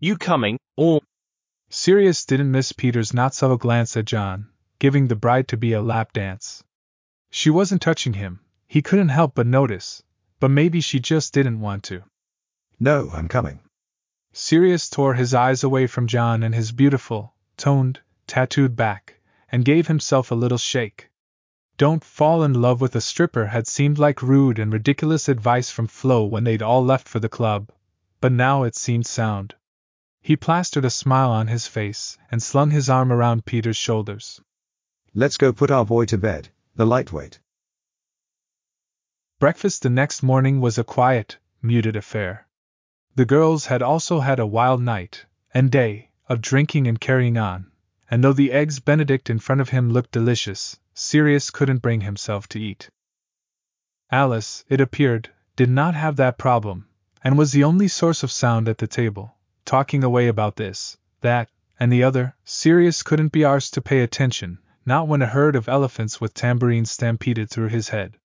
You 0.00 0.16
coming, 0.16 0.58
or. 0.76 1.00
Sirius 1.70 2.24
didn't 2.24 2.50
miss 2.50 2.72
Peter's 2.72 3.14
not 3.14 3.34
subtle 3.34 3.56
glance 3.56 3.96
at 3.96 4.04
John, 4.04 4.48
giving 4.78 5.08
the 5.08 5.16
bride 5.16 5.48
to 5.48 5.56
be 5.56 5.72
a 5.72 5.82
lap 5.82 6.12
dance. 6.12 6.62
She 7.30 7.50
wasn't 7.50 7.82
touching 7.82 8.14
him, 8.14 8.40
he 8.66 8.82
couldn't 8.82 9.10
help 9.10 9.34
but 9.34 9.46
notice, 9.46 10.02
but 10.40 10.50
maybe 10.50 10.80
she 10.80 10.98
just 10.98 11.32
didn't 11.32 11.60
want 11.60 11.82
to. 11.84 12.02
No, 12.80 13.10
I'm 13.12 13.28
coming. 13.28 13.60
Sirius 14.32 14.88
tore 14.88 15.14
his 15.14 15.34
eyes 15.34 15.64
away 15.64 15.86
from 15.86 16.06
John 16.06 16.42
and 16.42 16.54
his 16.54 16.72
beautiful, 16.72 17.34
toned, 17.56 18.00
tattooed 18.26 18.76
back, 18.76 19.20
and 19.50 19.64
gave 19.64 19.88
himself 19.88 20.30
a 20.30 20.34
little 20.34 20.58
shake. 20.58 21.10
Don't 21.76 22.04
fall 22.04 22.42
in 22.42 22.60
love 22.60 22.80
with 22.80 22.96
a 22.96 23.00
stripper 23.00 23.46
had 23.46 23.66
seemed 23.66 23.98
like 23.98 24.22
rude 24.22 24.58
and 24.58 24.72
ridiculous 24.72 25.28
advice 25.28 25.70
from 25.70 25.86
Flo 25.86 26.24
when 26.24 26.44
they'd 26.44 26.62
all 26.62 26.84
left 26.84 27.08
for 27.08 27.20
the 27.20 27.28
club, 27.28 27.70
but 28.20 28.32
now 28.32 28.64
it 28.64 28.74
seemed 28.74 29.06
sound. 29.06 29.54
He 30.20 30.36
plastered 30.36 30.84
a 30.84 30.90
smile 30.90 31.30
on 31.30 31.46
his 31.46 31.66
face 31.66 32.18
and 32.30 32.42
slung 32.42 32.70
his 32.70 32.90
arm 32.90 33.12
around 33.12 33.44
Peter's 33.44 33.76
shoulders. 33.76 34.40
Let's 35.14 35.36
go 35.36 35.52
put 35.52 35.70
our 35.70 35.84
boy 35.84 36.06
to 36.06 36.18
bed, 36.18 36.48
the 36.78 36.86
lightweight. 36.86 37.40
Breakfast 39.40 39.82
the 39.82 39.90
next 39.90 40.22
morning 40.22 40.60
was 40.60 40.78
a 40.78 40.84
quiet, 40.84 41.36
muted 41.60 41.96
affair. 41.96 42.46
The 43.16 43.24
girls 43.24 43.66
had 43.66 43.82
also 43.82 44.20
had 44.20 44.38
a 44.38 44.46
wild 44.46 44.80
night 44.80 45.26
and 45.52 45.72
day 45.72 46.12
of 46.28 46.40
drinking 46.40 46.86
and 46.86 47.00
carrying 47.00 47.36
on, 47.36 47.72
and 48.08 48.22
though 48.22 48.32
the 48.32 48.52
eggs 48.52 48.78
Benedict 48.78 49.28
in 49.28 49.40
front 49.40 49.60
of 49.60 49.70
him 49.70 49.90
looked 49.90 50.12
delicious, 50.12 50.78
Sirius 50.94 51.50
couldn't 51.50 51.82
bring 51.82 52.02
himself 52.02 52.48
to 52.50 52.60
eat. 52.60 52.90
Alice, 54.12 54.64
it 54.68 54.80
appeared, 54.80 55.30
did 55.56 55.68
not 55.68 55.96
have 55.96 56.14
that 56.14 56.38
problem, 56.38 56.86
and 57.24 57.36
was 57.36 57.50
the 57.50 57.64
only 57.64 57.88
source 57.88 58.22
of 58.22 58.30
sound 58.30 58.68
at 58.68 58.78
the 58.78 58.86
table, 58.86 59.34
talking 59.64 60.04
away 60.04 60.28
about 60.28 60.54
this, 60.54 60.96
that, 61.22 61.50
and 61.80 61.90
the 61.90 62.04
other. 62.04 62.36
Sirius 62.44 63.02
couldn't 63.02 63.32
be 63.32 63.40
arsed 63.40 63.72
to 63.72 63.82
pay 63.82 64.02
attention, 64.02 64.60
not 64.88 65.06
when 65.06 65.22
a 65.22 65.26
herd 65.26 65.54
of 65.54 65.68
elephants 65.68 66.20
with 66.20 66.34
tambourines 66.34 66.90
stampeded 66.90 67.50
through 67.50 67.68
his 67.68 67.90
head. 67.90 68.16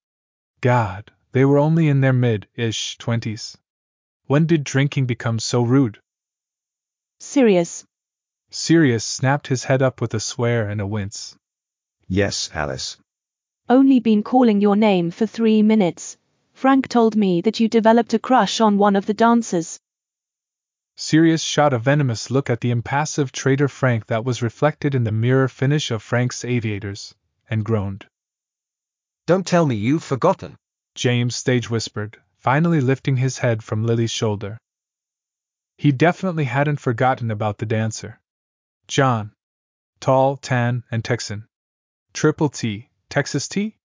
God, 0.61 1.11
they 1.33 1.43
were 1.43 1.59
only 1.59 1.89
in 1.89 1.99
their 1.99 2.13
mid 2.13 2.47
ish 2.55 2.97
twenties. 2.97 3.57
When 4.27 4.45
did 4.45 4.63
drinking 4.63 5.05
become 5.05 5.39
so 5.39 5.61
rude? 5.61 5.99
Sirius. 7.19 7.85
Sirius 8.49 9.03
snapped 9.03 9.47
his 9.47 9.65
head 9.65 9.81
up 9.81 9.99
with 9.99 10.13
a 10.13 10.19
swear 10.19 10.69
and 10.69 10.79
a 10.79 10.87
wince. 10.87 11.35
Yes, 12.07 12.49
Alice. 12.53 12.97
Only 13.67 13.99
been 13.99 14.23
calling 14.23 14.61
your 14.61 14.77
name 14.77 15.11
for 15.11 15.25
three 15.25 15.61
minutes. 15.61 16.17
Frank 16.53 16.87
told 16.87 17.15
me 17.15 17.41
that 17.41 17.59
you 17.59 17.67
developed 17.67 18.13
a 18.13 18.19
crush 18.19 18.61
on 18.61 18.77
one 18.77 18.95
of 18.95 19.05
the 19.05 19.13
dancers. 19.13 19.81
Sirius 20.95 21.41
shot 21.41 21.73
a 21.73 21.79
venomous 21.79 22.29
look 22.29 22.49
at 22.49 22.61
the 22.61 22.69
impassive 22.69 23.31
traitor 23.31 23.67
Frank 23.67 24.05
that 24.05 24.23
was 24.23 24.43
reflected 24.43 24.93
in 24.93 25.03
the 25.03 25.11
mirror 25.11 25.47
finish 25.47 25.89
of 25.89 26.03
Frank's 26.03 26.45
aviators, 26.45 27.15
and 27.49 27.65
groaned. 27.65 28.05
Don't 29.25 29.47
tell 29.47 29.65
me 29.65 29.75
you've 29.75 30.03
forgotten. 30.03 30.55
James 30.93 31.35
stage 31.35 31.69
whispered, 31.69 32.21
finally 32.37 32.79
lifting 32.79 33.17
his 33.17 33.39
head 33.39 33.63
from 33.63 33.83
Lily's 33.83 34.11
shoulder. 34.11 34.59
He 35.77 35.91
definitely 35.91 36.45
hadn't 36.45 36.79
forgotten 36.79 37.31
about 37.31 37.57
the 37.57 37.65
dancer. 37.65 38.19
John. 38.87 39.33
Tall, 39.99 40.37
tan, 40.37 40.83
and 40.91 41.03
Texan. 41.03 41.47
Triple 42.13 42.49
T, 42.49 42.89
Texas 43.09 43.47
T? 43.47 43.77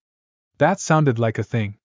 That 0.58 0.80
sounded 0.80 1.18
like 1.18 1.38
a 1.38 1.42
thing. 1.42 1.78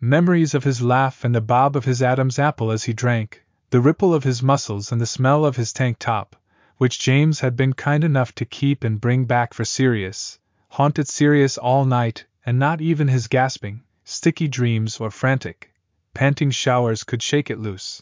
Memories 0.00 0.54
of 0.54 0.64
his 0.64 0.80
laugh 0.80 1.24
and 1.24 1.34
the 1.34 1.40
bob 1.42 1.76
of 1.76 1.84
his 1.84 2.00
Adam's 2.00 2.38
apple 2.38 2.70
as 2.70 2.84
he 2.84 2.92
drank, 2.92 3.43
the 3.74 3.80
ripple 3.80 4.14
of 4.14 4.22
his 4.22 4.40
muscles 4.40 4.92
and 4.92 5.00
the 5.00 5.04
smell 5.04 5.44
of 5.44 5.56
his 5.56 5.72
tank 5.72 5.98
top, 5.98 6.36
which 6.76 7.00
James 7.00 7.40
had 7.40 7.56
been 7.56 7.72
kind 7.72 8.04
enough 8.04 8.32
to 8.32 8.44
keep 8.44 8.84
and 8.84 9.00
bring 9.00 9.24
back 9.24 9.52
for 9.52 9.64
Sirius, 9.64 10.38
haunted 10.68 11.08
Sirius 11.08 11.58
all 11.58 11.84
night, 11.84 12.24
and 12.46 12.56
not 12.56 12.80
even 12.80 13.08
his 13.08 13.26
gasping, 13.26 13.82
sticky 14.04 14.46
dreams 14.46 15.00
or 15.00 15.10
frantic, 15.10 15.72
panting 16.14 16.52
showers 16.52 17.02
could 17.02 17.20
shake 17.20 17.50
it 17.50 17.58
loose. 17.58 18.00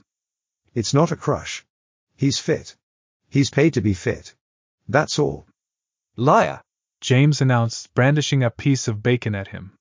It's 0.75 0.93
not 0.93 1.11
a 1.11 1.17
crush. 1.17 1.65
He's 2.17 2.39
fit. 2.39 2.77
He's 3.31 3.49
paid 3.49 3.73
to 3.73 3.81
be 3.81 3.95
fit. 3.95 4.35
That's 4.87 5.19
all. 5.19 5.47
Liar. 6.17 6.61
James 7.01 7.41
announced, 7.41 7.95
brandishing 7.95 8.43
a 8.43 8.51
piece 8.51 8.89
of 8.89 9.03
bacon 9.03 9.35
at 9.35 9.49
him. 9.49 9.73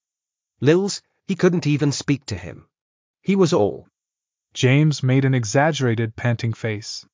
Lils, 0.62 1.02
he 1.28 1.36
couldn't 1.36 1.68
even 1.68 1.92
speak 1.92 2.26
to 2.28 2.38
him. 2.38 2.66
He 3.22 3.36
was 3.36 3.52
all. 3.52 3.90
James 4.54 5.02
made 5.02 5.24
an 5.24 5.34
exaggerated, 5.34 6.16
panting 6.16 6.54
face. 6.54 7.06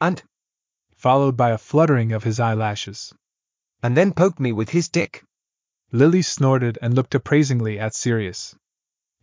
And? 0.00 0.22
Followed 0.96 1.36
by 1.36 1.50
a 1.50 1.58
fluttering 1.58 2.12
of 2.12 2.24
his 2.24 2.38
eyelashes. 2.38 3.12
And 3.82 3.96
then 3.96 4.12
poked 4.12 4.38
me 4.38 4.52
with 4.52 4.70
his 4.70 4.88
dick. 4.88 5.24
Lily 5.90 6.22
snorted 6.22 6.78
and 6.80 6.94
looked 6.94 7.14
appraisingly 7.14 7.78
at 7.78 7.94
Sirius. 7.94 8.54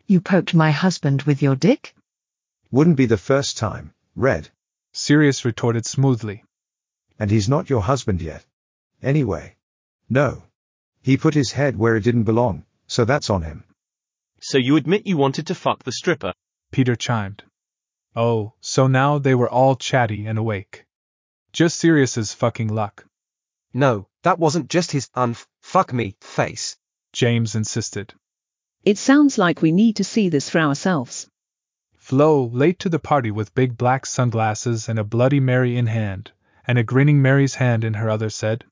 You 0.05 0.19
poked 0.19 0.53
my 0.53 0.71
husband 0.71 1.23
with 1.23 1.41
your 1.41 1.55
dick? 1.55 1.95
Wouldn't 2.71 2.97
be 2.97 3.05
the 3.05 3.17
first 3.17 3.57
time, 3.57 3.93
Red. 4.15 4.49
Sirius 4.91 5.45
retorted 5.45 5.85
smoothly. 5.85 6.43
And 7.17 7.31
he's 7.31 7.47
not 7.47 7.69
your 7.69 7.81
husband 7.81 8.21
yet. 8.21 8.45
Anyway. 9.01 9.55
No. 10.09 10.43
He 11.01 11.17
put 11.17 11.33
his 11.33 11.51
head 11.51 11.77
where 11.77 11.95
it 11.95 12.03
didn't 12.03 12.23
belong, 12.23 12.65
so 12.87 13.05
that's 13.05 13.29
on 13.29 13.43
him. 13.43 13.63
So 14.41 14.57
you 14.57 14.75
admit 14.75 15.07
you 15.07 15.17
wanted 15.17 15.47
to 15.47 15.55
fuck 15.55 15.83
the 15.83 15.91
stripper? 15.91 16.33
Peter 16.75 16.97
chimed. 16.97 17.41
Oh, 18.17 18.51
so 18.59 18.87
now 18.87 19.17
they 19.17 19.33
were 19.33 19.47
all 19.47 19.77
chatty 19.77 20.25
and 20.25 20.37
awake. 20.37 20.85
Just 21.53 21.79
Sirius's 21.79 22.33
fucking 22.33 22.67
luck. 22.67 23.05
No, 23.73 24.09
that 24.23 24.39
wasn't 24.39 24.69
just 24.69 24.91
his 24.91 25.07
unf 25.15 25.45
fuck 25.61 25.93
me 25.93 26.17
face. 26.19 26.75
James 27.13 27.55
insisted. 27.55 28.13
It 28.83 28.97
sounds 28.97 29.37
like 29.37 29.61
we 29.61 29.71
need 29.71 29.95
to 29.95 30.03
see 30.03 30.27
this 30.27 30.49
for 30.49 30.59
ourselves. 30.59 31.29
Flo, 31.95 32.47
late 32.47 32.79
to 32.79 32.89
the 32.89 32.99
party 32.99 33.31
with 33.31 33.55
big 33.55 33.77
black 33.77 34.05
sunglasses 34.05 34.89
and 34.89 34.99
a 34.99 35.05
Bloody 35.05 35.39
Mary 35.39 35.77
in 35.77 35.87
hand, 35.87 36.33
and 36.67 36.77
a 36.77 36.83
grinning 36.83 37.21
Mary's 37.21 37.55
hand 37.55 37.85
in 37.85 37.93
her 37.93 38.09
other, 38.09 38.29
said. 38.29 38.65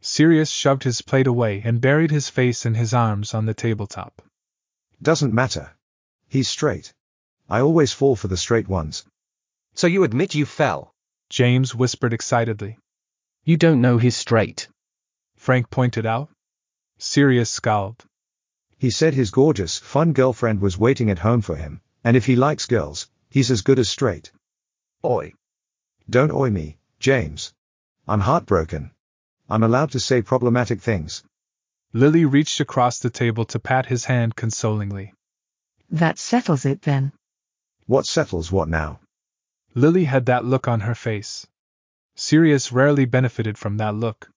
Sirius 0.00 0.48
shoved 0.48 0.84
his 0.84 1.02
plate 1.02 1.26
away 1.26 1.60
and 1.64 1.80
buried 1.80 2.12
his 2.12 2.28
face 2.28 2.64
in 2.64 2.74
his 2.74 2.94
arms 2.94 3.34
on 3.34 3.46
the 3.46 3.52
tabletop. 3.52 4.22
Doesn't 5.02 5.34
matter. 5.34 5.72
He's 6.28 6.48
straight. 6.48 6.94
I 7.48 7.60
always 7.60 7.92
fall 7.92 8.16
for 8.16 8.28
the 8.28 8.36
straight 8.36 8.68
ones. 8.68 9.04
So 9.74 9.86
you 9.86 10.04
admit 10.04 10.34
you 10.34 10.46
fell? 10.46 10.92
James 11.28 11.74
whispered 11.74 12.12
excitedly. 12.12 12.78
You 13.44 13.56
don't 13.56 13.80
know 13.80 13.98
he's 13.98 14.16
straight. 14.16 14.68
Frank 15.36 15.70
pointed 15.70 16.06
out. 16.06 16.30
Sirius 16.98 17.50
scowled. 17.50 18.04
He 18.78 18.90
said 18.90 19.14
his 19.14 19.30
gorgeous, 19.30 19.78
fun 19.78 20.12
girlfriend 20.12 20.60
was 20.60 20.78
waiting 20.78 21.10
at 21.10 21.18
home 21.18 21.40
for 21.40 21.56
him, 21.56 21.80
and 22.04 22.16
if 22.16 22.26
he 22.26 22.36
likes 22.36 22.66
girls, 22.66 23.08
he's 23.30 23.50
as 23.50 23.62
good 23.62 23.78
as 23.78 23.88
straight. 23.88 24.30
Oi. 25.04 25.32
Don't 26.08 26.30
oi 26.30 26.50
me, 26.50 26.78
James. 27.00 27.52
I'm 28.06 28.20
heartbroken. 28.20 28.90
I'm 29.48 29.62
allowed 29.62 29.90
to 29.92 30.00
say 30.00 30.22
problematic 30.22 30.80
things. 30.80 31.22
Lily 31.92 32.24
reached 32.24 32.60
across 32.60 32.98
the 32.98 33.10
table 33.10 33.44
to 33.46 33.58
pat 33.58 33.86
his 33.86 34.04
hand 34.04 34.36
consolingly. 34.36 35.12
That 35.90 36.18
settles 36.18 36.64
it 36.64 36.82
then. 36.82 37.12
What 37.86 38.06
settles 38.06 38.52
what 38.52 38.68
now? 38.68 39.00
Lily 39.74 40.04
had 40.04 40.26
that 40.26 40.44
look 40.44 40.68
on 40.68 40.80
her 40.80 40.94
face. 40.94 41.46
Sirius 42.14 42.70
rarely 42.70 43.04
benefited 43.04 43.58
from 43.58 43.78
that 43.78 43.94
look. 43.94 44.30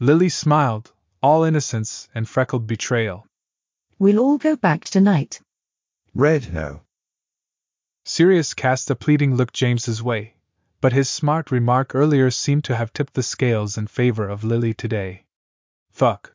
Lily 0.00 0.28
smiled, 0.28 0.92
all 1.22 1.44
innocence 1.44 2.08
and 2.14 2.28
freckled 2.28 2.66
betrayal. 2.66 3.26
We'll 3.98 4.18
all 4.18 4.38
go 4.38 4.56
back 4.56 4.84
tonight. 4.84 5.40
Red, 6.14 6.52
no. 6.52 6.82
Sirius 8.04 8.52
cast 8.52 8.90
a 8.90 8.94
pleading 8.94 9.36
look 9.36 9.52
James's 9.52 10.02
way, 10.02 10.34
but 10.80 10.92
his 10.92 11.08
smart 11.08 11.50
remark 11.50 11.94
earlier 11.94 12.30
seemed 12.30 12.64
to 12.64 12.76
have 12.76 12.92
tipped 12.92 13.14
the 13.14 13.22
scales 13.22 13.78
in 13.78 13.86
favor 13.86 14.28
of 14.28 14.44
Lily 14.44 14.74
today. 14.74 15.24
Fuck. 15.90 16.34